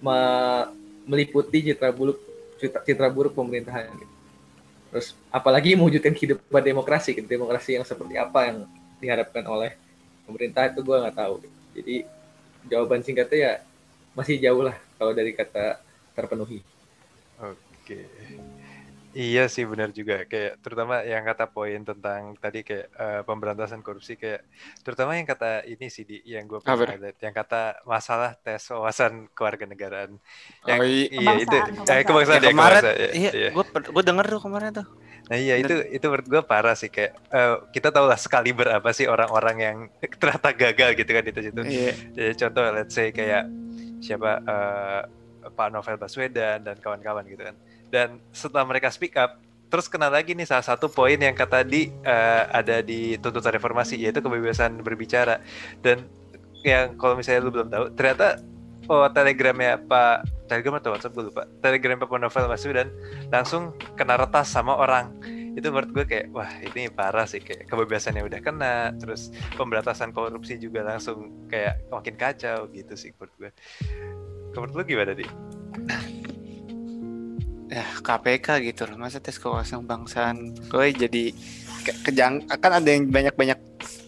me- 0.00 0.68
meliputi 1.06 1.72
citra 1.72 1.92
buruk 1.92 2.18
citra, 2.60 2.80
citra 2.84 3.08
buruk 3.08 3.32
pemerintahan 3.36 3.88
gitu. 3.96 4.14
Terus 4.90 5.14
apalagi 5.30 5.78
mewujudkan 5.78 6.12
kehidupan 6.12 6.62
demokrasi, 6.64 7.14
gitu. 7.14 7.28
demokrasi 7.30 7.78
yang 7.78 7.86
seperti 7.86 8.18
apa 8.18 8.50
yang 8.50 8.58
diharapkan 8.98 9.46
oleh 9.46 9.78
pemerintah 10.26 10.66
itu 10.66 10.82
gue 10.82 10.96
nggak 10.98 11.16
tahu. 11.16 11.34
gitu. 11.44 11.56
Jadi 11.80 11.96
jawaban 12.66 13.00
singkatnya 13.00 13.38
ya 13.38 13.52
masih 14.12 14.36
jauh 14.42 14.66
lah 14.66 14.76
kalau 14.98 15.14
dari 15.14 15.32
kata 15.32 15.78
terpenuhi. 16.12 16.60
Oke. 17.38 18.04
Iya 19.20 19.52
sih 19.52 19.68
benar 19.68 19.92
juga. 19.92 20.24
Kayak 20.24 20.64
terutama 20.64 21.04
yang 21.04 21.20
kata 21.28 21.44
poin 21.52 21.80
tentang 21.84 22.32
tadi 22.40 22.64
kayak 22.64 22.86
eh, 22.96 23.20
pemberantasan 23.28 23.84
korupsi 23.84 24.16
kayak 24.16 24.48
terutama 24.80 25.12
yang 25.20 25.28
kata 25.28 25.60
ini 25.68 25.92
sih 25.92 26.08
di 26.08 26.24
yang 26.24 26.48
gue 26.48 26.56
pernah 26.64 26.96
lihat 26.96 27.20
yang 27.20 27.34
kata 27.36 27.84
masalah 27.84 28.32
tes 28.40 28.64
wawasan 28.72 29.28
kewarganegaraan 29.36 30.16
yang 30.64 30.78
Oh, 30.80 30.86
iya. 30.88 31.06
iya 31.12 31.32
itu 31.44 31.52
Kebangsaan, 31.52 32.00
eh, 32.00 32.04
kebangsaan. 32.08 32.40
Ya, 32.40 32.48
kemarin 32.48 32.80
kebangsaan, 32.80 32.96
ya, 32.96 33.10
iya, 33.12 33.30
iya. 33.36 33.50
gue 33.52 33.64
gue 33.92 34.04
denger 34.08 34.24
tuh 34.32 34.40
kemarin 34.40 34.70
tuh. 34.72 34.86
Nah 35.28 35.36
iya 35.36 35.54
itu 35.60 35.74
itu 35.92 36.06
menurut 36.08 36.26
gue 36.32 36.42
parah 36.48 36.74
sih. 36.80 36.88
Kayak 36.88 37.12
eh, 37.28 37.56
kita 37.76 37.88
tahu 37.92 38.06
lah 38.08 38.16
sekali 38.16 38.50
berapa 38.56 38.88
sih 38.96 39.04
orang-orang 39.04 39.56
yang 39.60 39.76
ternyata 40.20 40.48
gagal 40.56 40.90
gitu 40.96 41.10
kan 41.12 41.24
itu. 41.28 41.40
Situ. 41.44 41.60
iya. 41.68 41.92
Jadi 42.16 42.32
contoh 42.40 42.64
let's 42.72 42.94
say 42.96 43.12
kayak 43.12 43.44
siapa 44.00 44.30
eh, 44.40 45.02
Pak 45.50 45.68
Novel 45.68 46.00
Baswedan 46.00 46.64
dan 46.64 46.76
kawan-kawan 46.80 47.28
gitu 47.28 47.44
kan. 47.44 47.56
Dan 47.90 48.22
setelah 48.30 48.64
mereka 48.66 48.88
speak 48.88 49.18
up, 49.18 49.42
terus 49.70 49.86
kena 49.86 50.10
lagi 50.10 50.34
nih 50.34 50.46
salah 50.46 50.64
satu 50.64 50.90
poin 50.90 51.18
yang 51.18 51.34
kata 51.34 51.66
di 51.66 51.90
eh, 52.06 52.42
ada 52.50 52.82
di 52.82 53.18
tuntutan 53.18 53.54
reformasi 53.54 53.98
yaitu 53.98 54.22
kebebasan 54.22 54.80
berbicara. 54.82 55.42
Dan 55.82 56.06
yang 56.62 56.96
kalau 56.96 57.18
misalnya 57.18 57.40
lu 57.42 57.50
belum 57.50 57.68
tahu, 57.68 57.84
ternyata 57.98 58.40
oh 58.90 59.06
telegramnya 59.10 59.78
Pak 59.86 60.48
Telegram 60.50 60.82
atau 60.82 60.90
WhatsApp 60.94 61.14
gue 61.14 61.24
lupa. 61.30 61.42
Telegram 61.62 61.96
Pak 61.98 62.10
Novel 62.10 62.50
Baswedan 62.50 62.88
langsung 63.30 63.74
kena 63.94 64.18
retas 64.18 64.50
sama 64.50 64.74
orang 64.74 65.14
itu 65.58 65.66
menurut 65.66 65.90
gue 65.90 66.04
kayak 66.06 66.26
wah 66.30 66.50
ini 66.62 66.86
parah 66.90 67.26
sih 67.26 67.42
kayak 67.42 67.66
kebebasannya 67.66 68.22
udah 68.22 68.40
kena 68.42 68.94
terus 69.02 69.34
pemberantasan 69.58 70.14
korupsi 70.14 70.62
juga 70.62 70.86
langsung 70.86 71.46
kayak 71.50 71.90
makin 71.90 72.14
kacau 72.14 72.70
gitu 72.70 72.94
sih 72.94 73.10
menurut 73.18 73.34
gue 73.34 73.50
menurut 74.54 74.74
lu 74.78 74.82
gimana 74.86 75.12
di 75.14 75.26
ya 77.70 77.86
KPK 78.02 78.60
gitu 78.66 78.90
loh. 78.90 78.98
Masa 78.98 79.22
tes 79.22 79.38
kewawasan 79.38 79.86
kebangsaan 79.86 80.36
gue 80.68 80.86
jadi 80.92 81.24
ke 81.80 81.92
kejang 82.10 82.44
akan 82.50 82.70
ada 82.82 82.88
yang 82.90 83.08
banyak 83.08 83.34
banyak 83.38 83.58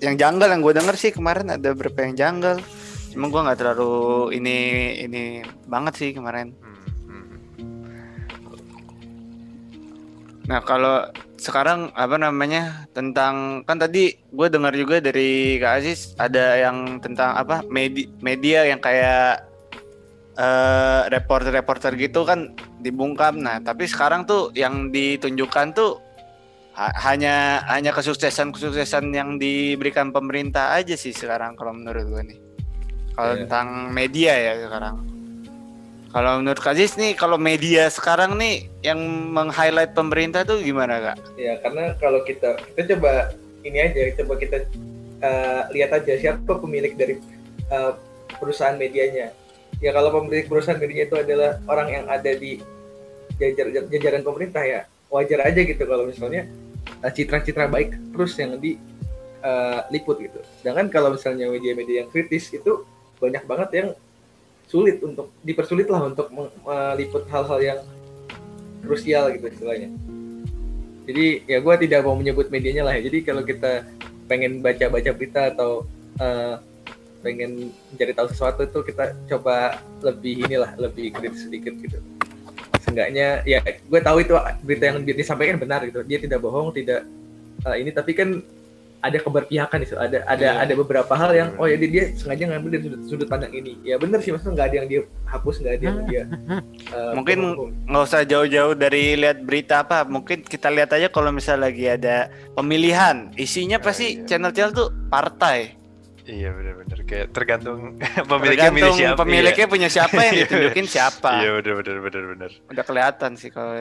yang 0.03 0.19
janggal 0.19 0.49
yang 0.51 0.61
gue 0.61 0.75
denger 0.75 0.97
sih 0.99 1.15
kemarin. 1.15 1.55
Ada 1.55 1.73
beberapa 1.73 2.03
yang 2.05 2.19
janggal. 2.19 2.59
Cuma 3.15 3.31
gue 3.31 3.41
nggak 3.47 3.59
terlalu 3.63 3.95
ini 4.37 4.57
ini 5.07 5.23
banget 5.71 5.95
sih 5.97 6.11
kemarin. 6.11 6.53
Nah 10.43 10.61
kalau 10.67 11.07
sekarang 11.39 11.91
apa 11.99 12.17
namanya 12.19 12.87
tentang 12.95 13.67
kan 13.67 13.75
tadi 13.75 14.15
gue 14.15 14.47
dengar 14.47 14.71
juga 14.79 15.03
dari 15.03 15.59
Kak 15.59 15.73
Aziz 15.83 16.15
ada 16.15 16.55
yang 16.55 17.03
tentang 17.03 17.35
apa 17.35 17.67
media 17.67 18.07
media 18.23 18.63
yang 18.63 18.79
kayak 18.79 19.43
eh 20.33 21.03
reporter-reporter 21.13 21.93
gitu 21.99 22.25
kan 22.25 22.57
dibungkam. 22.83 23.39
Nah, 23.39 23.63
tapi 23.63 23.87
sekarang 23.87 24.27
tuh 24.27 24.51
yang 24.53 24.91
ditunjukkan 24.91 25.67
tuh 25.73 26.03
ha- 26.75 26.93
hanya 27.07 27.63
hanya 27.71 27.95
kesuksesan-kesuksesan 27.95 29.15
yang 29.15 29.39
diberikan 29.39 30.11
pemerintah 30.11 30.75
aja 30.75 30.99
sih 30.99 31.15
sekarang 31.15 31.55
kalau 31.55 31.73
menurut 31.73 32.05
gue 32.05 32.23
nih. 32.35 32.39
Kalau 33.13 33.33
Iya. 33.33 33.41
tentang 33.47 33.69
media 33.93 34.33
ya 34.35 34.53
sekarang. 34.67 34.97
Kalau 36.13 36.45
menurut 36.45 36.61
Kak 36.61 36.77
Aziz 36.77 37.01
nih, 37.01 37.17
kalau 37.17 37.41
media 37.41 37.89
sekarang 37.89 38.37
nih 38.37 38.69
yang 38.85 39.01
meng-highlight 39.33 39.97
pemerintah 39.97 40.45
tuh 40.45 40.61
gimana 40.61 41.01
kak? 41.01 41.17
Ya 41.41 41.57
karena 41.65 41.97
kalau 41.97 42.21
kita 42.21 42.61
kita 42.69 42.97
coba 42.97 43.33
ini 43.65 43.81
aja, 43.81 44.13
coba 44.21 44.37
kita 44.37 44.61
eh, 45.25 45.63
lihat 45.73 45.97
aja 45.97 46.13
siapa 46.21 46.53
pemilik 46.61 46.93
dari 46.93 47.17
eh, 47.73 47.93
perusahaan 48.37 48.77
medianya. 48.77 49.33
Ya 49.83 49.91
kalau 49.91 50.15
pemilik 50.15 50.47
perusahaan 50.47 50.79
media 50.79 51.11
itu 51.11 51.19
adalah 51.19 51.59
orang 51.67 51.89
yang 51.91 52.05
ada 52.07 52.33
di 52.39 52.63
jajar, 53.37 53.67
jajaran 53.91 54.23
pemerintah 54.23 54.63
ya 54.63 54.81
wajar 55.11 55.43
aja 55.45 55.61
gitu 55.61 55.83
kalau 55.85 56.07
misalnya 56.07 56.47
eh, 57.03 57.13
citra-citra 57.13 57.67
baik 57.67 57.99
terus 58.15 58.39
yang 58.39 58.57
diliput 58.63 60.17
gitu. 60.23 60.41
Sedangkan 60.63 60.87
kalau 60.87 61.19
misalnya 61.19 61.51
media-media 61.51 62.07
yang 62.07 62.09
kritis 62.15 62.47
itu 62.55 62.87
banyak 63.19 63.43
banget 63.43 63.71
yang 63.75 63.89
sulit 64.71 65.03
untuk 65.03 65.35
dipersulit 65.43 65.91
lah 65.91 66.07
untuk 66.07 66.31
meliput 66.33 67.27
hal-hal 67.29 67.61
yang 67.61 67.81
krusial 68.87 69.35
gitu 69.35 69.51
istilahnya. 69.51 69.91
Jadi 71.03 71.43
ya 71.51 71.59
gue 71.59 71.75
tidak 71.83 72.07
mau 72.07 72.15
menyebut 72.15 72.49
medianya 72.49 72.87
lah 72.87 72.95
ya. 72.95 73.11
Jadi 73.11 73.19
kalau 73.27 73.43
kita 73.43 73.85
pengen 74.31 74.63
baca-baca 74.63 75.11
berita 75.13 75.51
atau 75.51 75.85
uh, 76.23 76.57
pengen 77.23 77.71
mencari 77.95 78.13
tahu 78.13 78.27
sesuatu 78.29 78.67
itu 78.67 78.79
kita 78.83 79.15
coba 79.31 79.79
lebih 80.03 80.45
inilah 80.45 80.75
lebih 80.77 81.15
kritis 81.15 81.47
sedikit 81.47 81.73
gitu. 81.79 82.03
Seenggaknya 82.83 83.47
ya 83.47 83.63
gue 83.63 84.01
tahu 84.03 84.27
itu 84.27 84.35
berita 84.67 84.91
yang 84.91 85.07
disampaikan 85.07 85.57
benar 85.57 85.87
gitu. 85.87 86.03
Dia 86.03 86.19
tidak 86.19 86.43
bohong 86.43 86.75
tidak 86.75 87.07
uh, 87.65 87.79
ini 87.79 87.95
tapi 87.95 88.13
kan 88.13 88.43
ada 89.03 89.19
keberpihakan 89.19 89.83
itu 89.83 89.99
ada 89.99 90.23
ada 90.31 90.49
yeah. 90.55 90.63
ada 90.63 90.79
beberapa 90.79 91.11
hal 91.19 91.35
yang 91.35 91.51
oh 91.59 91.67
ya 91.67 91.75
dia, 91.75 91.91
dia 91.91 92.05
sengaja 92.15 92.55
ngambil 92.55 92.71
dari 92.79 92.83
sudut, 92.87 93.01
sudut 93.11 93.27
pandang 93.27 93.51
ini. 93.51 93.75
Ya 93.83 93.99
benar 93.99 94.23
sih 94.23 94.31
maksudnya 94.31 94.63
nggak 94.63 94.69
ada 94.71 94.77
yang 94.79 94.89
dia 94.89 95.01
hapus 95.27 95.55
nggak 95.59 95.75
ada 95.75 95.85
yang 95.85 95.99
dia 96.07 96.23
uh, 96.95 97.13
mungkin 97.19 97.39
nggak 97.91 98.03
usah 98.07 98.23
jauh-jauh 98.23 98.79
dari 98.79 99.19
lihat 99.19 99.43
berita 99.43 99.83
apa. 99.83 100.07
Mungkin 100.07 100.47
kita 100.47 100.71
lihat 100.71 100.95
aja 100.95 101.11
kalau 101.11 101.35
misalnya 101.35 101.67
lagi 101.67 101.87
ada 101.91 102.31
pemilihan. 102.55 103.35
Isinya 103.35 103.83
pasti 103.83 104.23
channel-channel 104.23 104.71
tuh 104.71 104.89
partai 105.11 105.82
Iya 106.23 106.55
benar-benar 106.55 106.99
kayak 107.03 107.27
tergantung 107.35 107.99
pemiliknya 108.31 108.71
tergantung 108.71 108.95
siapa. 108.95 109.19
Pemiliknya 109.27 109.67
iya. 109.67 109.73
punya 109.75 109.89
siapa 109.91 110.19
yang 110.23 110.35
ditunjukin 110.47 110.87
siapa. 110.87 111.31
iya 111.43 111.51
benar-benar 111.59 111.99
benar-benar. 111.99 112.51
Udah 112.71 112.85
kelihatan 112.87 113.31
sih 113.35 113.51
kalau 113.51 113.75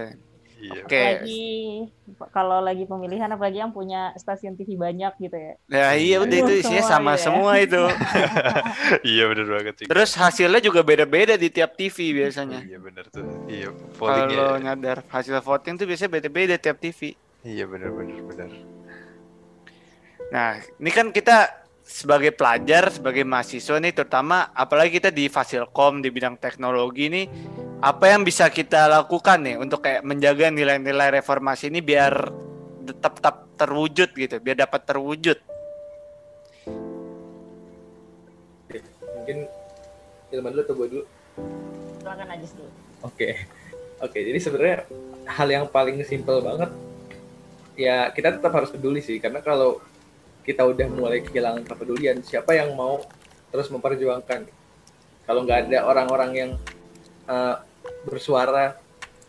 Iya. 0.62 0.86
Oke. 0.86 1.02
Lagi 1.02 1.46
kalau 2.30 2.62
lagi 2.62 2.86
pemilihan 2.86 3.26
apalagi 3.34 3.58
yang 3.66 3.74
punya 3.74 4.14
stasiun 4.14 4.54
TV 4.54 4.78
banyak 4.78 5.10
gitu 5.18 5.34
ya. 5.34 5.54
Ya 5.66 5.88
iya 5.98 6.22
udah 6.22 6.38
itu 6.38 6.54
isinya 6.62 6.86
sama 6.86 7.18
ya. 7.18 7.26
semua 7.26 7.58
itu. 7.58 7.82
iya 9.18 9.26
benar 9.26 9.48
banget. 9.50 9.90
Terus 9.90 10.14
hasilnya 10.14 10.62
juga 10.62 10.86
beda-beda 10.86 11.34
di 11.34 11.50
tiap 11.50 11.74
TV 11.74 12.14
biasanya. 12.14 12.62
Iya 12.62 12.78
benar 12.78 13.10
tuh. 13.10 13.26
Iya 13.50 13.74
Kalau 13.98 14.62
nyadar 14.62 15.02
hasil 15.10 15.42
voting 15.42 15.82
tuh 15.82 15.90
biasanya 15.90 16.12
beda-beda 16.14 16.56
tiap 16.62 16.78
TV. 16.78 17.18
Iya 17.42 17.66
benar 17.66 17.90
benar 17.90 18.22
benar. 18.22 18.50
Nah, 20.32 20.62
ini 20.80 20.92
kan 20.94 21.10
kita 21.12 21.61
sebagai 21.92 22.32
pelajar, 22.32 22.88
sebagai 22.88 23.28
mahasiswa 23.28 23.76
nih 23.76 23.92
terutama 23.92 24.48
apalagi 24.56 25.04
kita 25.04 25.12
di 25.12 25.28
Fasilkom 25.28 26.00
di 26.00 26.08
bidang 26.08 26.40
teknologi 26.40 27.12
nih 27.12 27.28
apa 27.84 28.16
yang 28.16 28.24
bisa 28.24 28.48
kita 28.48 28.88
lakukan 28.88 29.44
nih 29.44 29.56
untuk 29.60 29.84
kayak 29.84 30.08
menjaga 30.08 30.48
nilai-nilai 30.48 31.20
reformasi 31.20 31.68
ini 31.68 31.84
biar 31.84 32.32
tetap 32.88 33.20
tetap 33.20 33.36
terwujud 33.60 34.10
gitu, 34.16 34.36
biar 34.42 34.58
dapat 34.58 34.82
terwujud. 34.88 35.38
Mungkin 39.22 39.38
Ilman 40.32 40.52
dulu 40.56 40.64
atau 40.64 40.76
gue 40.80 40.88
dulu? 40.88 41.04
Silakan 42.00 42.28
aja 42.32 42.48
dulu. 42.56 42.72
Oke. 43.06 43.30
Oke, 44.02 44.18
jadi 44.18 44.40
sebenarnya 44.42 44.78
hal 45.30 45.48
yang 45.52 45.66
paling 45.70 46.02
simpel 46.08 46.42
banget 46.42 46.74
ya 47.78 48.10
kita 48.12 48.38
tetap 48.38 48.52
harus 48.52 48.70
peduli 48.74 49.00
sih 49.00 49.18
karena 49.22 49.40
kalau 49.42 49.80
kita 50.42 50.66
udah 50.66 50.88
mulai 50.90 51.22
kehilangan 51.22 51.64
kepedulian. 51.66 52.22
Siapa 52.26 52.58
yang 52.58 52.74
mau 52.74 53.02
terus 53.54 53.70
memperjuangkan? 53.70 54.50
Kalau 55.26 55.42
nggak 55.46 55.70
ada 55.70 55.86
orang-orang 55.86 56.32
yang 56.34 56.52
uh, 57.30 57.62
bersuara 58.06 58.76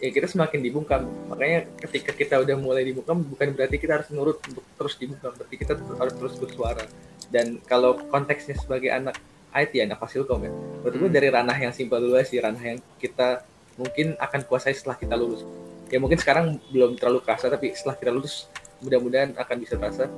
ya 0.02 0.10
kita 0.10 0.26
semakin 0.26 0.58
dibungkam. 0.58 1.06
Makanya 1.30 1.68
ketika 1.86 2.10
kita 2.10 2.34
udah 2.42 2.56
mulai 2.58 2.82
dibungkam 2.82 3.22
bukan 3.22 3.54
berarti 3.54 3.76
kita 3.78 4.02
harus 4.02 4.08
nurut 4.10 4.42
untuk 4.42 4.64
terus 4.74 4.98
dibungkam 4.98 5.30
berarti 5.36 5.54
kita 5.54 5.78
harus 5.78 6.14
terus 6.18 6.34
bersuara. 6.40 6.84
Dan 7.30 7.62
kalau 7.64 7.96
konteksnya 8.10 8.58
sebagai 8.58 8.90
anak 8.90 9.14
IT 9.52 9.78
anak 9.84 10.00
fasilkom 10.00 10.42
ya. 10.42 10.52
Menurut 10.82 10.96
gue 10.96 11.10
hmm. 11.12 11.16
dari 11.16 11.28
ranah 11.28 11.56
yang 11.60 11.72
simpel 11.76 12.00
dulu 12.00 12.16
sih 12.24 12.40
ranah 12.40 12.60
yang 12.60 12.78
kita 12.96 13.44
mungkin 13.76 14.16
akan 14.16 14.40
kuasai 14.48 14.72
setelah 14.72 14.96
kita 14.96 15.14
lulus. 15.14 15.44
Ya 15.92 16.00
mungkin 16.00 16.16
sekarang 16.16 16.56
belum 16.72 16.96
terlalu 16.96 17.20
kerasa 17.20 17.52
tapi 17.52 17.76
setelah 17.76 17.94
kita 18.00 18.10
lulus 18.10 18.48
mudah-mudahan 18.82 19.36
akan 19.38 19.56
bisa 19.62 19.78
terasa 19.78 20.10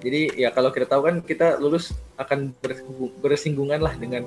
jadi 0.00 0.32
ya 0.32 0.48
kalau 0.48 0.72
kita 0.72 0.88
tahu 0.88 1.02
kan 1.04 1.16
kita 1.20 1.60
lulus 1.60 1.92
akan 2.16 2.56
bersinggungan 3.20 3.80
lah 3.84 3.92
dengan 4.00 4.24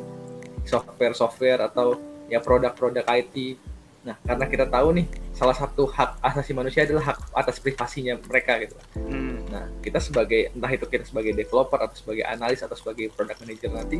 software-software 0.69 1.65
atau 1.65 1.97
ya 2.29 2.39
produk-produk 2.39 3.03
IT. 3.09 3.57
Nah, 4.03 4.19
karena 4.19 4.45
kita 4.51 4.65
tahu 4.67 4.99
nih 4.99 5.07
salah 5.31 5.55
satu 5.55 5.87
hak 5.87 6.19
asasi 6.19 6.51
manusia 6.51 6.83
adalah 6.83 7.15
hak 7.15 7.17
atas 7.33 7.57
privasinya 7.57 8.19
mereka 8.27 8.59
gitu. 8.59 8.75
Hmm. 8.99 9.47
Nah, 9.47 9.65
kita 9.79 9.97
sebagai 10.03 10.51
entah 10.51 10.71
itu 10.75 10.85
kita 10.85 11.07
sebagai 11.07 11.31
developer 11.31 11.79
atau 11.79 11.95
sebagai 11.95 12.27
analis 12.27 12.59
atau 12.61 12.75
sebagai 12.75 13.09
product 13.15 13.39
manager 13.41 13.71
nanti 13.71 13.97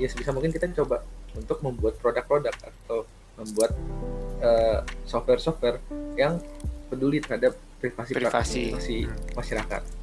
ya 0.00 0.08
sebisa 0.08 0.32
mungkin 0.32 0.56
kita 0.56 0.72
coba 0.72 1.04
untuk 1.36 1.60
membuat 1.60 2.00
produk-produk 2.00 2.54
atau 2.56 3.04
membuat 3.36 3.76
uh, 4.40 4.80
software-software 5.04 5.84
yang 6.16 6.40
peduli 6.88 7.20
terhadap 7.20 7.52
privasi 7.76 8.16
privasi, 8.16 8.62
privasi 8.72 8.96
masyarakat 9.36 9.95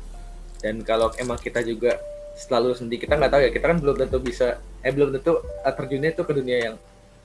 dan 0.63 0.80
kalau 0.88 1.12
emang 1.19 1.36
kita 1.36 1.60
juga 1.60 1.99
selalu 2.34 2.73
sendiri 2.73 3.06
kita 3.06 3.19
nggak 3.19 3.32
tahu 3.36 3.41
ya 3.45 3.52
kita 3.54 3.65
kan 3.69 3.78
belum 3.78 3.95
tentu 3.99 4.17
bisa 4.17 4.58
eh 4.82 4.89
belum 4.89 5.13
tentu 5.19 5.43
eh, 5.43 5.73
terjunnya 5.76 6.10
itu 6.15 6.23
ke 6.26 6.34
dunia 6.34 6.58
yang 6.71 6.76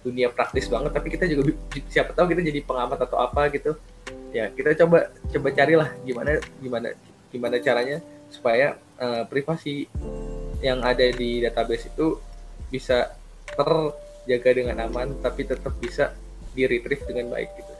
dunia 0.02 0.28
praktis 0.30 0.68
banget 0.68 0.92
tapi 0.94 1.08
kita 1.08 1.24
juga 1.30 1.54
siapa 1.88 2.12
tahu 2.12 2.34
kita 2.34 2.42
jadi 2.44 2.60
pengamat 2.66 2.98
atau 3.08 3.18
apa 3.18 3.50
gitu. 3.50 3.74
Ya 4.28 4.52
kita 4.52 4.76
coba 4.84 5.08
coba 5.08 5.48
carilah 5.56 5.88
gimana 6.04 6.38
gimana 6.60 6.88
gimana 7.32 7.56
caranya 7.58 7.98
supaya 8.28 8.76
uh, 9.00 9.24
privasi 9.24 9.88
yang 10.60 10.84
ada 10.84 11.08
di 11.08 11.40
database 11.40 11.88
itu 11.88 12.20
bisa 12.68 13.16
terjaga 13.48 14.50
dengan 14.52 14.84
aman 14.84 15.16
tapi 15.24 15.48
tetap 15.48 15.72
bisa 15.80 16.12
di 16.52 16.68
retrieve 16.68 17.04
dengan 17.08 17.32
baik 17.32 17.50
gitu. 17.56 17.74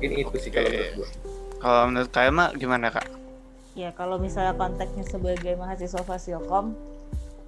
Mungkin 0.00 0.10
itu 0.16 0.36
sih 0.40 0.50
kalau 0.50 0.68
menurut 0.72 0.92
gue 0.96 1.08
kalau 1.60 1.82
menurut 1.92 2.10
kalian 2.10 2.34
mah 2.34 2.48
gimana 2.56 2.88
kak 2.88 3.19
ya 3.78 3.94
kalau 3.94 4.18
misalnya 4.18 4.58
konteksnya 4.58 5.06
sebagai 5.06 5.54
mahasiswa 5.54 6.02
Fasilkom 6.02 6.74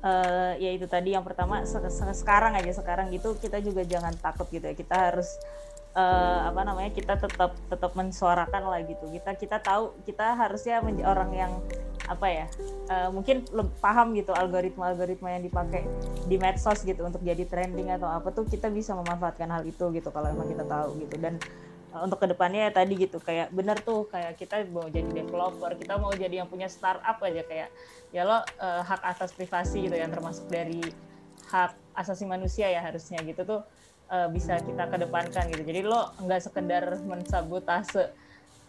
uh, 0.02 0.52
ya 0.58 0.70
itu 0.74 0.86
tadi 0.90 1.14
yang 1.14 1.24
pertama 1.24 1.64
se 1.64 1.78
se 1.88 2.04
sekarang 2.12 2.58
aja 2.58 2.70
sekarang 2.74 3.08
gitu 3.14 3.38
kita 3.38 3.62
juga 3.62 3.86
jangan 3.86 4.12
takut 4.18 4.46
gitu 4.50 4.66
ya. 4.66 4.74
Kita 4.76 5.10
harus 5.10 5.38
uh, 5.96 6.50
apa 6.50 6.60
namanya 6.66 6.90
kita 6.92 7.16
tetap 7.16 7.56
tetap 7.70 7.92
mensuarakan 7.94 8.62
lah 8.68 8.82
gitu. 8.84 9.08
Kita 9.08 9.38
kita 9.38 9.56
tahu 9.62 9.96
kita 10.04 10.36
harusnya 10.36 10.82
menjadi 10.82 11.06
orang 11.08 11.30
yang 11.32 11.52
apa 12.10 12.26
ya 12.26 12.46
uh, 12.90 13.08
mungkin 13.14 13.46
paham 13.78 14.10
gitu 14.18 14.34
algoritma 14.34 14.90
algoritma 14.90 15.38
yang 15.38 15.46
dipakai 15.46 15.86
di 16.26 16.34
medsos 16.34 16.82
gitu 16.82 17.06
untuk 17.06 17.22
jadi 17.22 17.46
trending 17.46 17.94
atau 17.94 18.10
apa 18.10 18.34
tuh 18.34 18.42
kita 18.42 18.66
bisa 18.74 18.90
memanfaatkan 18.98 19.46
hal 19.46 19.62
itu 19.62 19.86
gitu 19.94 20.10
kalau 20.10 20.28
emang 20.28 20.50
kita 20.50 20.66
tahu 20.66 20.98
gitu. 20.98 21.16
Dan 21.18 21.38
untuk 22.00 22.24
ke 22.24 22.26
depannya 22.32 22.68
ya 22.68 22.72
tadi 22.72 22.96
gitu 22.96 23.20
kayak 23.20 23.52
bener 23.52 23.76
tuh 23.84 24.08
kayak 24.08 24.40
kita 24.40 24.64
mau 24.72 24.88
jadi 24.88 25.04
developer 25.12 25.76
kita 25.76 26.00
mau 26.00 26.08
jadi 26.16 26.40
yang 26.40 26.48
punya 26.48 26.64
startup 26.72 27.20
aja 27.20 27.44
kayak 27.44 27.68
ya 28.16 28.24
lo 28.24 28.40
uh, 28.40 28.80
hak 28.80 29.04
atas 29.04 29.36
privasi 29.36 29.84
gitu 29.84 29.96
yang 29.96 30.08
termasuk 30.08 30.48
dari 30.48 30.80
hak 31.52 31.76
asasi 31.92 32.24
manusia 32.24 32.72
ya 32.72 32.80
harusnya 32.80 33.20
gitu 33.20 33.44
tuh 33.44 33.60
uh, 34.08 34.28
bisa 34.32 34.60
kita 34.60 34.88
kedepankan 34.88 35.48
gitu. 35.52 35.62
Jadi 35.64 35.80
lo 35.84 36.12
nggak 36.20 36.40
sekedar 36.44 36.84
mensabotase 37.04 38.12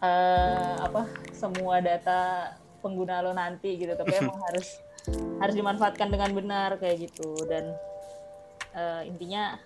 uh, 0.04 0.76
apa 0.84 1.08
semua 1.32 1.84
data 1.84 2.52
pengguna 2.84 3.24
lo 3.24 3.32
nanti 3.32 3.80
gitu 3.80 3.96
tapi 3.96 4.20
emang 4.20 4.40
harus 4.52 4.80
harus 5.40 5.56
dimanfaatkan 5.56 6.12
dengan 6.12 6.32
benar 6.36 6.80
kayak 6.80 7.12
gitu. 7.12 7.36
Dan 7.48 7.72
uh, 8.76 9.02
intinya 9.08 9.60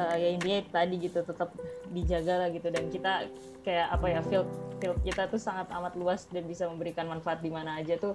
uh, 0.00 0.16
ya 0.16 0.28
intinya 0.36 0.64
tadi 0.72 0.96
gitu 1.00 1.20
tetap 1.24 1.52
dijaga 1.92 2.46
lah 2.46 2.48
gitu 2.52 2.68
dan 2.68 2.88
kita 2.92 3.28
kayak 3.64 3.86
apa 3.92 4.06
ya 4.08 4.20
field 4.24 4.48
field 4.78 4.98
kita 5.02 5.26
tuh 5.28 5.40
sangat 5.40 5.66
amat 5.72 5.94
luas 5.98 6.26
dan 6.30 6.44
bisa 6.44 6.68
memberikan 6.68 7.08
manfaat 7.08 7.40
di 7.42 7.50
mana 7.50 7.80
aja 7.80 7.98
tuh 7.98 8.14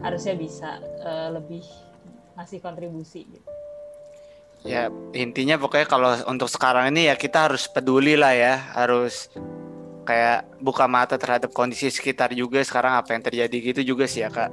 harusnya 0.00 0.34
bisa 0.36 0.78
uh, 1.02 1.28
lebih 1.34 1.64
ngasih 2.38 2.58
kontribusi 2.62 3.26
gitu. 3.26 3.50
Ya 4.66 4.90
intinya 5.14 5.54
pokoknya 5.54 5.86
kalau 5.86 6.10
untuk 6.26 6.50
sekarang 6.50 6.90
ini 6.90 7.06
ya 7.06 7.14
kita 7.14 7.46
harus 7.46 7.70
peduli 7.70 8.18
lah 8.18 8.34
ya 8.34 8.58
harus 8.74 9.30
kayak 10.02 10.48
buka 10.58 10.90
mata 10.90 11.14
terhadap 11.14 11.54
kondisi 11.54 11.92
sekitar 11.92 12.34
juga 12.34 12.58
sekarang 12.64 12.98
apa 12.98 13.14
yang 13.14 13.22
terjadi 13.22 13.56
gitu 13.74 13.94
juga 13.94 14.10
sih 14.10 14.26
ya 14.26 14.30
kak. 14.30 14.50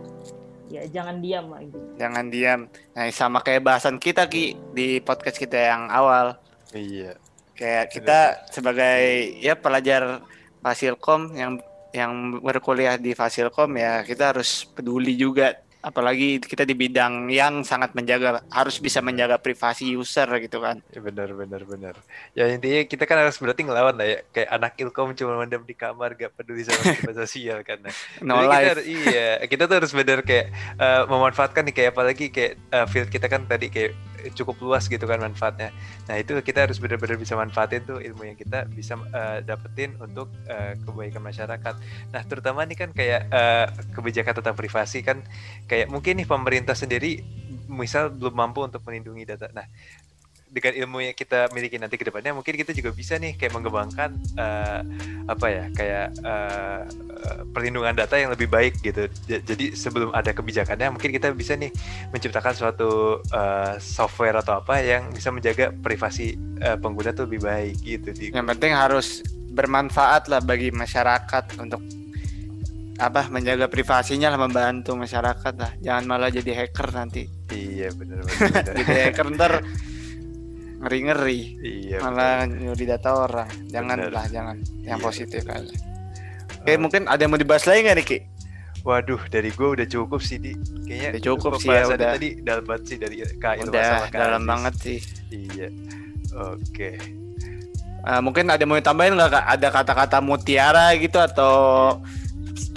Ya 0.70 0.86
jangan 0.90 1.22
diam 1.22 1.50
lagi. 1.50 1.74
Jangan 1.98 2.26
diam. 2.30 2.60
Nah 2.94 3.06
sama 3.10 3.42
kayak 3.42 3.66
bahasan 3.66 3.98
kita 3.98 4.30
ki 4.30 4.58
di 4.78 5.02
podcast 5.02 5.42
kita 5.42 5.58
yang 5.58 5.90
awal 5.90 6.38
Iya. 6.76 7.16
Kayak 7.56 7.86
kita 7.92 8.20
sebagai 8.52 9.00
ya 9.40 9.56
pelajar 9.56 10.22
Fasilkom 10.60 11.32
yang 11.38 11.62
yang 11.96 12.44
berkuliah 12.44 13.00
di 13.00 13.16
Fasilkom 13.16 13.80
ya 13.80 14.04
kita 14.04 14.36
harus 14.36 14.68
peduli 14.68 15.16
juga. 15.16 15.64
Apalagi 15.86 16.42
kita 16.42 16.66
di 16.66 16.74
bidang 16.74 17.30
yang 17.30 17.62
sangat 17.62 17.94
menjaga 17.94 18.42
harus 18.50 18.82
bisa 18.82 19.06
menjaga 19.06 19.38
privasi 19.38 19.94
user 19.94 20.26
gitu 20.42 20.58
kan. 20.58 20.82
Ya, 20.90 20.98
benar 20.98 21.30
benar 21.38 21.62
benar. 21.62 21.94
Ya 22.34 22.50
intinya 22.50 22.82
kita 22.90 23.06
kan 23.06 23.22
harus 23.22 23.38
berarti 23.38 23.62
ngelawan 23.70 23.94
lah 23.94 24.10
ya. 24.10 24.18
Kayak 24.34 24.50
anak 24.50 24.74
ilkom 24.82 25.14
cuma 25.14 25.38
mendem 25.38 25.62
di 25.62 25.78
kamar 25.78 26.18
gak 26.18 26.34
peduli 26.34 26.66
sama 26.66 26.82
media 26.90 27.14
sosial 27.14 27.62
kan 27.62 27.86
nah. 27.86 27.94
no 28.26 28.42
Jadi 28.42 28.50
life. 28.50 28.66
kita 28.66 28.84
iya 28.90 29.30
kita 29.46 29.64
tuh 29.70 29.76
harus 29.78 29.94
benar 29.94 30.26
kayak 30.26 30.50
uh, 30.82 31.06
memanfaatkan 31.06 31.62
nih 31.70 31.76
kayak 31.78 31.90
apalagi 31.94 32.26
kayak 32.34 32.58
uh, 32.74 32.90
field 32.90 33.14
kita 33.14 33.30
kan 33.30 33.46
tadi 33.46 33.70
kayak 33.70 33.94
cukup 34.34 34.56
luas 34.64 34.90
gitu 34.90 35.04
kan 35.06 35.22
manfaatnya. 35.22 35.70
Nah 36.10 36.16
itu 36.18 36.34
kita 36.42 36.66
harus 36.66 36.82
benar-benar 36.82 37.20
bisa 37.20 37.38
manfaatin 37.38 37.86
tuh 37.86 38.00
ilmu 38.02 38.26
yang 38.26 38.38
kita 38.38 38.66
bisa 38.72 38.98
uh, 38.98 39.44
dapetin 39.46 39.94
untuk 40.02 40.32
uh, 40.50 40.74
kebaikan 40.82 41.22
masyarakat. 41.22 41.76
Nah 42.10 42.22
terutama 42.26 42.66
nih 42.66 42.78
kan 42.78 42.90
kayak 42.96 43.30
uh, 43.30 43.68
kebijakan 43.94 44.42
tentang 44.42 44.56
privasi 44.58 45.06
kan 45.06 45.22
kayak 45.70 45.92
mungkin 45.92 46.18
nih 46.18 46.28
pemerintah 46.28 46.74
sendiri 46.74 47.22
misal 47.70 48.10
belum 48.14 48.34
mampu 48.34 48.66
untuk 48.66 48.82
melindungi 48.86 49.26
data. 49.28 49.50
Nah 49.52 49.68
dengan 50.56 50.72
ilmu 50.72 51.04
yang 51.04 51.12
kita 51.12 51.52
miliki 51.52 51.76
nanti 51.76 52.00
ke 52.00 52.08
depannya 52.08 52.32
mungkin 52.32 52.56
kita 52.56 52.72
juga 52.72 52.96
bisa 52.96 53.20
nih 53.20 53.36
kayak 53.36 53.52
mengembangkan 53.52 54.16
uh, 54.40 54.80
apa 55.28 55.48
ya 55.52 55.64
kayak 55.76 56.08
uh, 56.24 56.88
perlindungan 57.52 57.92
data 57.92 58.16
yang 58.16 58.32
lebih 58.32 58.48
baik 58.48 58.80
gitu. 58.80 59.12
Jadi 59.28 59.76
sebelum 59.76 60.16
ada 60.16 60.32
kebijakannya 60.32 60.96
mungkin 60.96 61.12
kita 61.12 61.36
bisa 61.36 61.60
nih 61.60 61.76
menciptakan 62.16 62.56
suatu 62.56 63.20
uh, 63.36 63.76
software 63.84 64.40
atau 64.40 64.64
apa 64.64 64.80
yang 64.80 65.12
bisa 65.12 65.28
menjaga 65.36 65.76
privasi 65.76 66.40
uh, 66.64 66.80
pengguna 66.80 67.12
tuh 67.12 67.28
lebih 67.28 67.44
baik 67.44 67.76
gitu. 67.84 68.16
Yang 68.16 68.48
penting 68.56 68.72
harus 68.72 69.08
bermanfaat 69.52 70.32
lah 70.32 70.40
bagi 70.40 70.72
masyarakat 70.72 71.60
untuk 71.60 71.84
apa 72.96 73.28
menjaga 73.28 73.68
privasinya 73.68 74.32
lah 74.32 74.40
membantu 74.40 74.96
masyarakat 74.96 75.54
lah 75.60 75.72
jangan 75.84 76.04
malah 76.08 76.32
jadi 76.32 76.64
hacker 76.64 76.96
nanti 76.96 77.28
iya 77.52 77.92
benar 77.92 78.24
benar 78.24 78.64
jadi 78.80 79.12
hacker 79.12 79.28
ntar 79.36 79.54
ngeri 80.86 81.00
ngeri 81.10 81.40
iya, 81.66 81.98
malah 82.00 82.46
bener. 82.46 82.62
nyuri 82.62 82.86
data 82.86 83.10
orang 83.18 83.50
jangan 83.74 83.98
bener. 83.98 84.14
lah 84.14 84.26
jangan 84.30 84.58
yang 84.86 85.00
iya, 85.02 85.06
positif 85.06 85.42
bener. 85.42 85.66
aja 85.66 85.78
oke 86.62 86.72
uh, 86.72 86.78
mungkin 86.78 87.02
ada 87.10 87.20
yang 87.26 87.32
mau 87.34 87.42
dibahas 87.42 87.66
lagi 87.66 87.82
nggak 87.86 87.98
nih 87.98 88.08
Ki? 88.08 88.20
Waduh, 88.86 89.18
dari 89.34 89.50
gue 89.50 89.66
udah 89.66 89.88
cukup 89.90 90.22
sih, 90.22 90.38
di 90.38 90.54
kayaknya 90.86 91.18
udah 91.18 91.24
cukup 91.26 91.52
sih 91.58 91.74
ya 91.74 91.90
udah. 91.90 92.22
Tadi 92.22 92.30
dalam 92.46 92.64
banget 92.70 92.84
sih 92.86 92.98
dari 93.02 93.16
Kak 93.42 93.54
Udah 93.66 93.82
sama 93.82 94.06
dalam 94.14 94.44
banget 94.46 94.74
sih. 94.78 95.00
Iya. 95.34 95.74
Oke. 96.54 97.02
Uh, 98.06 98.22
mungkin 98.22 98.46
ada 98.46 98.62
mau 98.70 98.78
tambahin 98.78 99.18
nggak 99.18 99.34
kak? 99.34 99.46
Ada 99.58 99.68
kata-kata 99.74 100.18
mutiara 100.22 100.94
gitu 101.02 101.18
atau 101.18 101.54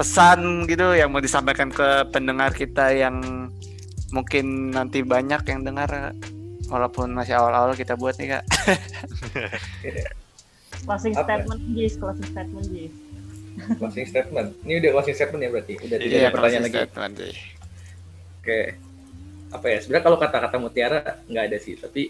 pesan 0.01 0.65
gitu 0.65 0.97
yang 0.97 1.13
mau 1.13 1.21
disampaikan 1.21 1.69
ke 1.69 2.09
pendengar 2.09 2.57
kita 2.57 2.89
yang 2.97 3.21
mungkin 4.09 4.73
nanti 4.73 5.05
banyak 5.05 5.45
yang 5.45 5.61
dengar 5.61 6.17
walaupun 6.69 7.09
masih 7.13 7.37
awal-awal 7.37 7.75
kita 7.75 7.97
buat 7.97 8.17
nih 8.21 8.39
kak. 8.39 8.45
Closing 10.87 11.15
statement 11.17 11.61
Jis. 11.75 11.93
Closing 11.97 12.29
statement 12.29 12.67
Jis. 12.71 12.93
Closing 13.59 14.07
statement? 14.07 14.49
Ini 14.63 14.75
udah 14.79 14.91
closing 14.95 15.17
statement 15.17 15.43
ya 15.43 15.51
berarti? 15.51 15.75
Udah 15.83 15.97
tidak 15.99 16.15
iya, 16.15 16.29
pertanyaan 16.31 16.65
lagi. 16.65 16.79
oke. 16.79 16.89
Okay. 18.45 18.65
apa 19.49 19.67
ya? 19.67 19.79
Sebenarnya 19.83 20.05
kalau 20.05 20.19
kata-kata 20.21 20.57
mutiara 20.61 21.01
nggak 21.27 21.45
ada 21.51 21.59
sih. 21.59 21.75
Tapi 21.75 22.03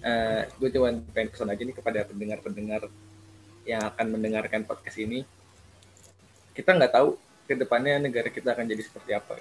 uh, 0.00 0.42
gue 0.48 0.68
cuma 0.72 0.88
pengen 1.12 1.28
pesan 1.34 1.52
aja 1.52 1.62
nih 1.62 1.76
kepada 1.76 2.00
pendengar-pendengar 2.08 2.82
yang 3.68 3.82
akan 3.84 4.06
mendengarkan 4.16 4.64
podcast 4.64 4.96
ini. 4.96 5.28
Kita 6.56 6.72
nggak 6.72 6.92
tahu 6.94 7.18
ke 7.44 7.54
depannya 7.58 8.00
negara 8.00 8.32
kita 8.32 8.56
akan 8.56 8.64
jadi 8.64 8.82
seperti 8.82 9.10
apa. 9.12 9.36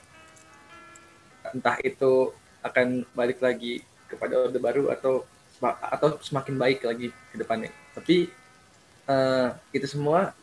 Entah 1.56 1.80
itu 1.80 2.36
akan 2.64 3.08
balik 3.16 3.40
lagi 3.40 3.84
kepada 4.14 4.48
orde 4.48 4.60
baru 4.62 4.94
atau 4.94 5.26
atau 5.64 6.20
semakin 6.20 6.56
baik 6.60 6.80
lagi 6.84 7.08
ke 7.10 7.36
depannya. 7.40 7.72
Tapi 7.96 8.28
uh, 9.08 9.56
itu 9.72 9.88
semua 9.88 10.36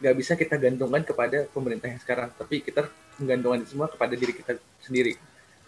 nggak 0.00 0.16
bisa 0.16 0.32
kita 0.34 0.56
gantungkan 0.56 1.04
kepada 1.04 1.44
pemerintah 1.52 1.92
yang 1.92 2.00
sekarang, 2.00 2.32
tapi 2.34 2.64
kita 2.64 2.88
menggantungkan 3.20 3.62
semua 3.68 3.86
kepada 3.86 4.16
diri 4.16 4.32
kita 4.32 4.56
sendiri. 4.80 5.14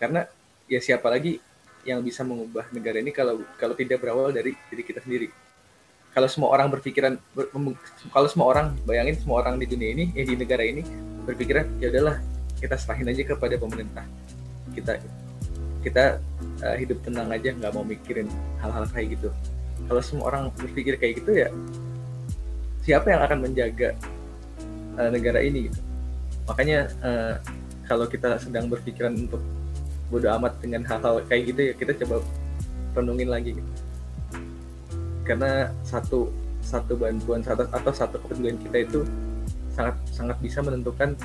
Karena 0.01 0.25
ya 0.67 0.81
siapa 0.81 1.13
lagi 1.13 1.39
yang 1.85 2.01
bisa 2.01 2.23
mengubah 2.23 2.71
negara 2.73 3.03
ini 3.03 3.13
kalau 3.13 3.45
kalau 3.61 3.77
tidak 3.77 4.01
berawal 4.01 4.33
dari 4.33 4.57
diri 4.73 4.83
kita 4.83 5.05
sendiri. 5.05 5.29
Kalau 6.13 6.29
semua 6.29 6.53
orang 6.53 6.69
berpikiran, 6.69 7.17
ber, 7.33 7.49
kalau 8.13 8.29
semua 8.29 8.47
orang 8.53 8.77
bayangin 8.85 9.17
semua 9.17 9.41
orang 9.41 9.57
di 9.57 9.65
dunia 9.65 9.97
ini, 9.97 10.13
eh 10.13 10.29
di 10.29 10.37
negara 10.37 10.61
ini 10.61 10.85
berpikiran 11.25 11.81
ya 11.81 11.89
udahlah 11.89 12.21
kita 12.61 12.77
serahin 12.79 13.09
aja 13.09 13.23
kepada 13.27 13.55
pemerintah 13.59 14.05
kita 14.73 14.99
kita 15.83 16.23
uh, 16.63 16.77
hidup 16.79 17.03
tenang 17.03 17.29
aja 17.29 17.51
nggak 17.53 17.73
mau 17.75 17.83
mikirin 17.83 18.31
hal-hal 18.63 18.87
kayak 18.95 19.19
gitu. 19.19 19.29
Kalau 19.91 20.01
semua 20.01 20.25
orang 20.31 20.43
berpikir 20.55 20.95
kayak 20.97 21.21
gitu 21.21 21.33
ya 21.35 21.51
siapa 22.83 23.15
yang 23.15 23.23
akan 23.23 23.39
menjaga 23.47 23.95
uh, 24.99 25.11
negara 25.11 25.43
ini 25.43 25.71
gitu? 25.71 25.81
Makanya 26.47 26.91
uh, 27.03 27.35
kalau 27.87 28.07
kita 28.07 28.39
sedang 28.39 28.67
berpikiran 28.67 29.15
untuk 29.15 29.43
bodo 30.13 30.29
amat 30.37 30.61
dengan 30.61 30.85
hal-hal 30.85 31.25
kayak 31.25 31.43
gitu 31.49 31.61
ya 31.73 31.73
kita 31.73 31.93
coba 32.05 32.21
renungin 32.93 33.33
lagi 33.33 33.57
gitu. 33.57 33.71
karena 35.25 35.73
satu 35.81 36.29
satu 36.61 37.01
bantuan 37.01 37.41
satu 37.41 37.65
atau 37.73 37.93
satu 37.97 38.21
kepedulian 38.21 38.61
kita 38.61 38.85
itu 38.85 39.01
sangat 39.73 39.97
sangat 40.13 40.37
bisa 40.45 40.61
menentukan 40.61 41.17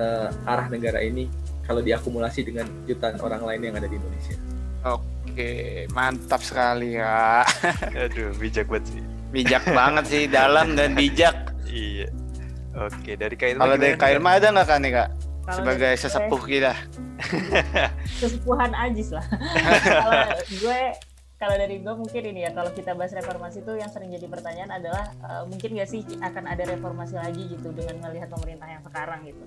uh, 0.00 0.32
arah 0.48 0.72
negara 0.72 1.04
ini 1.04 1.28
kalau 1.68 1.84
diakumulasi 1.84 2.48
dengan 2.48 2.64
jutaan 2.88 3.20
orang 3.20 3.44
lain 3.44 3.60
yang 3.68 3.74
ada 3.76 3.84
di 3.84 4.00
Indonesia. 4.00 4.36
Oke, 4.88 5.84
mantap 5.92 6.40
sekali 6.40 6.96
ya. 6.96 7.44
Aduh, 8.08 8.32
bijak 8.40 8.72
banget 8.72 8.96
sih. 8.96 9.02
Bijak 9.28 9.64
banget 9.68 10.04
sih, 10.08 10.22
dalam 10.24 10.72
dan 10.72 10.96
bijak. 10.96 11.52
Iya. 11.68 12.08
Oke, 12.88 13.20
dari 13.20 13.36
Kak 13.36 13.60
Kalau 13.60 13.76
dari 13.76 13.94
Kak 14.00 14.10
Ilma 14.16 14.40
ada 14.40 14.48
nggak 14.48 14.66
kan 14.66 14.80
nih 14.80 14.92
Kak? 14.96 15.08
Kalo 15.44 15.56
Sebagai 15.60 15.92
sesepuh 16.00 16.42
kita. 16.48 16.72
Sesepuhan 18.20 18.72
Ajis 18.72 19.12
lah. 19.12 19.26
kalau 20.04 20.20
gue 20.48 20.80
kalau 21.38 21.54
dari 21.54 21.78
gue 21.78 21.94
mungkin 21.94 22.22
ini 22.34 22.40
ya 22.48 22.50
kalau 22.50 22.74
kita 22.74 22.98
bahas 22.98 23.14
reformasi 23.14 23.62
itu 23.62 23.72
yang 23.78 23.86
sering 23.92 24.10
jadi 24.10 24.26
pertanyaan 24.26 24.74
adalah 24.74 25.06
uh, 25.22 25.46
mungkin 25.46 25.78
gak 25.78 25.86
sih 25.86 26.02
akan 26.18 26.44
ada 26.50 26.66
reformasi 26.66 27.14
lagi 27.14 27.46
gitu 27.46 27.70
dengan 27.70 28.02
melihat 28.02 28.26
pemerintah 28.26 28.66
yang 28.66 28.82
sekarang 28.82 29.22
gitu 29.22 29.44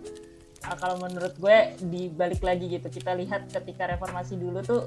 kalau 0.62 1.02
menurut 1.02 1.34
gue 1.42 1.58
dibalik 1.90 2.42
lagi 2.46 2.70
gitu 2.70 2.86
kita 2.94 3.18
lihat 3.18 3.50
ketika 3.50 3.90
reformasi 3.90 4.38
dulu 4.38 4.62
tuh 4.62 4.82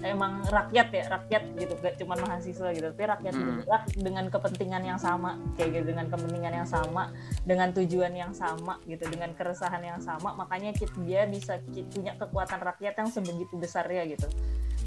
emang 0.00 0.40
rakyat 0.48 0.88
ya 0.88 1.04
rakyat 1.12 1.42
gitu 1.52 1.74
gak 1.84 2.00
cuma 2.00 2.16
mahasiswa 2.16 2.68
gitu 2.72 2.86
tapi 2.88 3.04
rakyat 3.04 3.34
hmm. 3.36 3.68
dengan 4.00 4.32
kepentingan 4.32 4.82
yang 4.88 4.96
sama 4.96 5.36
kayak 5.60 5.80
gitu 5.80 5.92
dengan 5.92 6.08
kepentingan 6.08 6.52
yang 6.64 6.68
sama 6.68 7.12
dengan 7.44 7.68
tujuan 7.76 8.12
yang 8.16 8.32
sama 8.32 8.80
gitu 8.88 9.04
dengan 9.12 9.36
keresahan 9.36 9.84
yang 9.84 10.00
sama 10.00 10.32
makanya 10.32 10.72
kita, 10.72 10.96
dia 11.04 11.28
bisa 11.28 11.60
punya 11.92 12.16
kekuatan 12.16 12.60
rakyat 12.64 12.94
yang 12.96 13.08
sebegitu 13.12 13.54
besar 13.60 13.84
ya 13.84 14.08
gitu 14.08 14.28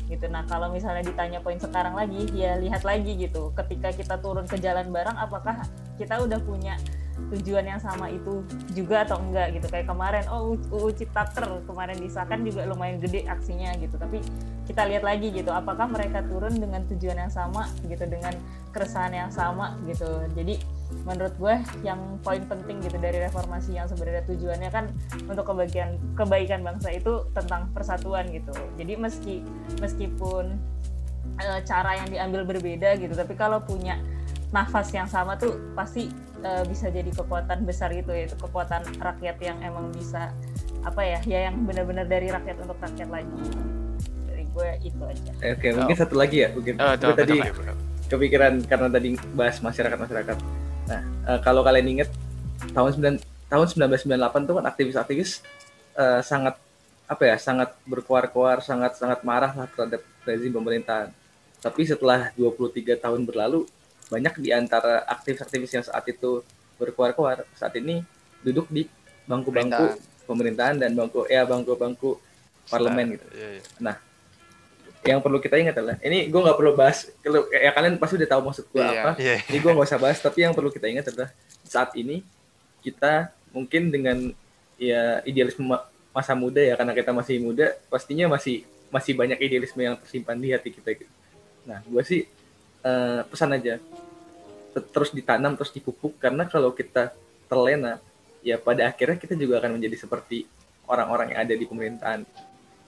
gitu 0.09 0.25
nah 0.27 0.43
kalau 0.49 0.73
misalnya 0.73 1.05
ditanya 1.05 1.39
poin 1.39 1.61
sekarang 1.61 1.93
lagi 1.93 2.27
ya 2.33 2.57
lihat 2.57 2.81
lagi 2.81 3.13
gitu 3.15 3.53
ketika 3.53 3.93
kita 3.93 4.15
turun 4.17 4.49
ke 4.49 4.57
jalan 4.57 4.89
bareng 4.89 5.15
apakah 5.15 5.61
kita 6.01 6.17
udah 6.17 6.41
punya 6.41 6.75
tujuan 7.31 7.63
yang 7.67 7.81
sama 7.81 8.09
itu 8.09 8.41
juga 8.73 9.05
atau 9.05 9.21
enggak 9.21 9.53
gitu. 9.59 9.67
Kayak 9.69 9.87
kemarin 9.93 10.25
oh 10.33 10.57
UU 10.73 10.89
Ciptaker 10.97 11.61
kemarin 11.67 11.97
disahkan 12.01 12.41
juga 12.41 12.65
lumayan 12.65 12.97
gede 12.97 13.27
aksinya 13.29 13.75
gitu. 13.77 13.95
Tapi 13.99 14.23
kita 14.65 14.87
lihat 14.87 15.03
lagi 15.03 15.29
gitu 15.35 15.51
apakah 15.51 15.85
mereka 15.91 16.23
turun 16.25 16.55
dengan 16.55 16.81
tujuan 16.87 17.27
yang 17.27 17.33
sama 17.33 17.67
gitu 17.85 18.07
dengan 18.07 18.33
keresahan 18.71 19.13
yang 19.13 19.31
sama 19.31 19.77
gitu. 19.85 20.07
Jadi 20.33 20.57
menurut 21.07 21.33
gue 21.39 21.55
yang 21.87 21.99
poin 22.19 22.43
penting 22.43 22.83
gitu 22.83 22.97
dari 22.99 23.23
reformasi 23.23 23.79
yang 23.79 23.87
sebenarnya 23.87 24.23
tujuannya 24.27 24.69
kan 24.71 24.85
untuk 25.27 25.47
kebaikan 25.47 25.95
kebaikan 26.15 26.61
bangsa 26.63 26.91
itu 26.91 27.27
tentang 27.31 27.71
persatuan 27.71 28.27
gitu. 28.31 28.51
Jadi 28.75 28.93
meski 28.99 29.35
meskipun 29.79 30.59
e, 31.39 31.47
cara 31.63 31.97
yang 31.97 32.07
diambil 32.09 32.41
berbeda 32.45 32.97
gitu 32.99 33.13
tapi 33.13 33.33
kalau 33.37 33.61
punya 33.63 33.97
nafas 34.51 34.91
yang 34.91 35.07
sama 35.07 35.39
tuh 35.39 35.73
pasti 35.73 36.11
uh, 36.41 36.63
bisa 36.67 36.89
jadi 36.89 37.09
kekuatan 37.13 37.63
besar 37.65 37.93
gitu 37.93 38.11
ya 38.11 38.27
itu 38.27 38.35
kekuatan 38.37 38.81
rakyat 38.99 39.37
yang 39.41 39.57
emang 39.61 39.89
bisa 39.93 40.33
apa 40.81 41.01
ya 41.05 41.19
ya 41.25 41.39
yang 41.49 41.61
benar-benar 41.65 42.05
dari 42.09 42.29
rakyat 42.29 42.57
untuk 42.61 42.77
rakyat 42.81 43.09
lagi. 43.09 43.37
Dari 44.29 44.43
gue 44.49 44.69
itu 44.85 45.01
aja. 45.05 45.31
Oke 45.31 45.55
okay, 45.57 45.71
mungkin 45.77 45.97
satu 45.97 46.15
lagi 46.17 46.37
ya 46.45 46.49
mungkin 46.53 46.75
oh, 46.81 46.93
gue 46.97 47.13
tadi 47.15 47.37
kepikiran 48.11 48.53
karena 48.67 48.87
tadi 48.91 49.15
bahas 49.31 49.63
masyarakat 49.63 49.95
masyarakat 49.95 50.37
nah 50.89 51.01
uh, 51.29 51.39
kalau 51.39 51.63
kalian 51.63 51.87
inget 51.87 52.09
tahun 52.75 52.91
9 52.99 53.23
tahun 53.47 53.65
1998 53.95 54.47
tuh 54.47 54.55
kan 54.59 54.65
aktivis-aktivis 54.67 55.31
uh, 55.95 56.19
sangat 56.19 56.59
apa 57.07 57.23
ya 57.27 57.35
sangat 57.35 57.75
berkuar-kuar 57.87 58.63
sangat 58.63 58.95
sangat 58.99 59.23
marah 59.23 59.51
lah 59.55 59.67
terhadap 59.71 60.03
rezim 60.23 60.51
pemerintahan. 60.51 61.11
Tapi 61.61 61.81
setelah 61.85 62.33
23 62.39 62.97
tahun 62.97 63.21
berlalu 63.27 63.67
banyak 64.11 64.43
di 64.43 64.51
antara 64.51 65.07
aktivis-aktivis 65.07 65.71
yang 65.71 65.85
saat 65.87 66.03
itu 66.11 66.43
berkuar-kuar 66.75 67.47
saat 67.55 67.71
ini 67.79 68.03
duduk 68.43 68.67
di 68.67 68.91
bangku-bangku 69.23 69.95
pemerintahan 70.27 70.75
dan 70.75 70.91
bangku 70.91 71.23
ya 71.31 71.47
bangku-bangku 71.47 72.19
parlemen 72.67 73.15
gitu. 73.15 73.25
Iya, 73.31 73.47
iya. 73.57 73.63
Nah, 73.79 73.95
yang 75.01 75.23
perlu 75.23 75.39
kita 75.39 75.55
ingat 75.57 75.79
adalah 75.79 75.95
ini 76.03 76.27
gue 76.27 76.41
nggak 76.43 76.57
perlu 76.59 76.75
bahas 76.75 77.09
kalau 77.23 77.47
ya 77.49 77.71
kalian 77.73 77.95
pasti 77.97 78.19
udah 78.21 78.29
tahu 78.29 78.41
maksud 78.51 78.65
gue 78.67 78.83
iya, 78.83 79.01
apa. 79.01 79.11
Iya. 79.17 79.35
Jadi 79.47 79.57
gue 79.63 79.71
nggak 79.71 79.87
usah 79.87 80.01
bahas. 80.01 80.17
Tapi 80.19 80.39
yang 80.43 80.53
perlu 80.53 80.69
kita 80.69 80.85
ingat 80.91 81.09
adalah 81.09 81.29
saat 81.63 81.95
ini 81.95 82.21
kita 82.83 83.31
mungkin 83.55 83.89
dengan 83.89 84.17
ya 84.75 85.23
idealisme 85.23 85.71
masa 86.11 86.35
muda 86.35 86.59
ya 86.59 86.75
karena 86.75 86.91
kita 86.91 87.15
masih 87.15 87.39
muda 87.39 87.71
pastinya 87.87 88.35
masih 88.35 88.67
masih 88.91 89.15
banyak 89.15 89.39
idealisme 89.39 89.79
yang 89.79 89.95
tersimpan 89.95 90.35
di 90.35 90.51
hati 90.51 90.69
kita 90.75 90.91
gitu. 90.91 91.13
Nah, 91.63 91.79
gue 91.85 92.03
sih 92.03 92.27
uh, 92.85 93.21
pesan 93.25 93.55
aja. 93.55 93.77
Terus 94.71 95.11
ditanam 95.11 95.59
terus 95.59 95.71
dipupuk 95.75 96.15
karena 96.15 96.47
kalau 96.47 96.71
kita 96.71 97.11
terlena 97.51 97.99
ya 98.39 98.55
pada 98.55 98.87
akhirnya 98.87 99.19
kita 99.19 99.35
juga 99.35 99.59
akan 99.59 99.77
menjadi 99.77 100.07
seperti 100.07 100.47
orang-orang 100.87 101.35
yang 101.35 101.39
ada 101.43 101.53
di 101.55 101.65
pemerintahan. 101.67 102.21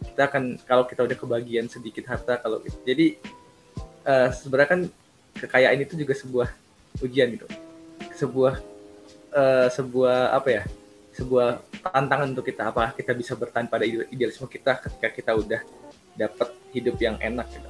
Kita 0.04 0.22
akan 0.28 0.60
kalau 0.68 0.84
kita 0.88 1.08
udah 1.08 1.18
kebagian 1.18 1.68
sedikit 1.72 2.08
harta 2.08 2.40
kalau 2.40 2.60
jadi 2.84 3.16
uh, 4.04 4.30
sebenarnya 4.32 4.70
kan 4.70 4.82
kekayaan 5.40 5.80
itu 5.84 5.96
juga 6.00 6.14
sebuah 6.16 6.50
ujian 7.04 7.28
gitu. 7.36 7.48
Sebuah 8.16 8.60
uh, 9.36 9.68
sebuah 9.72 10.36
apa 10.36 10.50
ya 10.52 10.64
sebuah 11.14 11.62
tantangan 11.84 12.28
untuk 12.32 12.48
kita. 12.48 12.72
Apa 12.72 12.92
kita 12.96 13.12
bisa 13.16 13.36
bertahan 13.36 13.68
pada 13.68 13.84
idealisme 13.88 14.48
kita 14.48 14.80
ketika 14.84 15.08
kita 15.12 15.32
udah 15.36 15.62
dapat 16.16 16.50
hidup 16.74 16.96
yang 17.00 17.16
enak 17.20 17.48
gitu. 17.52 17.70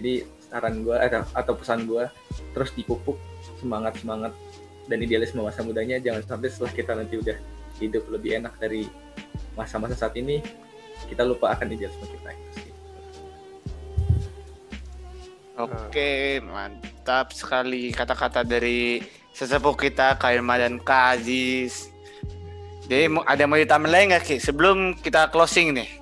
Jadi 0.00 0.14
saran 0.50 0.82
gue 0.82 0.96
atau, 0.98 1.22
atau 1.32 1.54
pesan 1.54 1.86
gue 1.86 2.04
terus 2.52 2.74
dipupuk 2.74 3.16
semangat 3.62 3.94
semangat 4.02 4.34
dan 4.90 4.98
idealisme 4.98 5.38
masa 5.40 5.62
mudanya 5.62 6.02
jangan 6.02 6.26
sampai 6.26 6.50
setelah 6.50 6.72
kita 6.74 6.92
nanti 6.98 7.14
udah 7.22 7.38
hidup 7.78 8.04
lebih 8.10 8.42
enak 8.42 8.58
dari 8.58 8.90
masa-masa 9.54 9.94
saat 9.94 10.18
ini 10.18 10.42
kita 11.06 11.22
lupa 11.22 11.54
akan 11.54 11.70
idealisme 11.70 12.04
kita 12.10 12.34
Oke, 15.60 16.40
mantap 16.40 17.36
sekali 17.36 17.92
kata-kata 17.92 18.40
dari 18.48 19.04
sesepuh 19.36 19.76
kita 19.76 20.16
Kak 20.16 20.32
Irma 20.32 20.56
dan 20.56 20.80
Kak 20.80 21.20
Aziz. 21.20 21.92
Jadi 22.88 23.12
ada 23.28 23.44
mau 23.44 23.60
ditambah 23.60 23.92
lagi 23.92 24.04
nggak 24.08 24.24
Ki? 24.24 24.36
Sebelum 24.40 24.96
kita 24.96 25.28
closing 25.28 25.76
nih. 25.76 25.99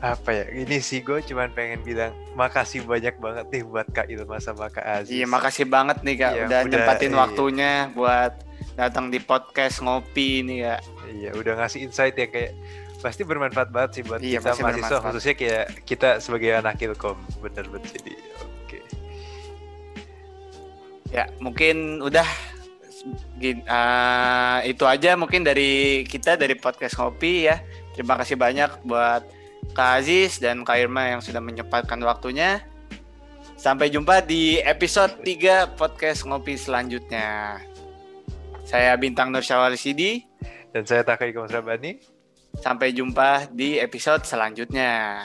Apa 0.00 0.30
ya? 0.32 0.44
Ini 0.48 0.80
sih 0.80 1.04
gue 1.04 1.20
cuma 1.28 1.44
pengen 1.52 1.84
bilang 1.84 2.16
makasih 2.32 2.84
banyak 2.88 3.20
banget 3.20 3.46
nih 3.52 3.62
buat 3.68 3.86
Kak 3.92 4.08
Ilma 4.08 4.40
sama 4.40 4.72
Kak 4.72 4.84
Aziz. 4.84 5.12
Iya, 5.12 5.28
makasih 5.28 5.68
banget 5.68 6.00
nih 6.00 6.16
Kak 6.16 6.32
ya, 6.32 6.44
udah, 6.48 6.60
udah 6.64 6.70
nyempatin 6.72 7.12
iya. 7.12 7.18
waktunya 7.20 7.72
buat 7.92 8.32
datang 8.80 9.12
di 9.12 9.20
podcast 9.20 9.84
ngopi 9.84 10.40
nih 10.40 10.58
ya. 10.64 10.76
Iya, 11.10 11.30
udah 11.36 11.52
ngasih 11.60 11.84
insight 11.84 12.16
ya 12.16 12.32
kayak 12.32 12.56
pasti 13.00 13.24
bermanfaat 13.24 13.72
banget 13.72 13.90
sih 13.96 14.02
buat 14.04 14.20
iya, 14.20 14.44
kita 14.44 14.60
mahasiswa 14.60 15.00
khususnya 15.00 15.32
kayak 15.32 15.66
kita 15.88 16.20
sebagai 16.20 16.52
anak 16.52 16.76
ilkom 16.84 17.16
bener 17.40 17.64
bener 17.72 17.88
jadi 17.96 18.12
Ya, 21.10 21.26
mungkin 21.42 21.98
udah 21.98 22.26
uh, 23.66 24.58
itu 24.62 24.84
aja 24.86 25.18
mungkin 25.18 25.42
dari 25.42 26.06
kita 26.06 26.38
dari 26.38 26.54
podcast 26.54 26.94
Ngopi 26.94 27.50
ya. 27.50 27.58
Terima 27.98 28.14
kasih 28.14 28.38
banyak 28.38 28.86
buat 28.86 29.26
Kak 29.72 30.02
Aziz 30.02 30.42
dan 30.42 30.66
Kak 30.66 30.78
Irma 30.78 31.06
yang 31.06 31.22
sudah 31.22 31.38
menyempatkan 31.38 31.98
waktunya. 32.02 32.62
Sampai 33.60 33.92
jumpa 33.92 34.24
di 34.24 34.56
episode 34.64 35.20
3 35.20 35.76
podcast 35.76 36.24
Ngopi 36.24 36.56
selanjutnya. 36.56 37.60
Saya 38.64 38.96
Bintang 38.96 39.28
Nur 39.30 39.44
Syawal 39.44 39.76
Sidi 39.76 40.24
dan 40.72 40.88
saya 40.88 41.04
Takai 41.04 41.30
Komsrabani. 41.36 42.00
Sampai 42.58 42.90
jumpa 42.96 43.52
di 43.52 43.76
episode 43.78 44.26
selanjutnya. 44.26 45.22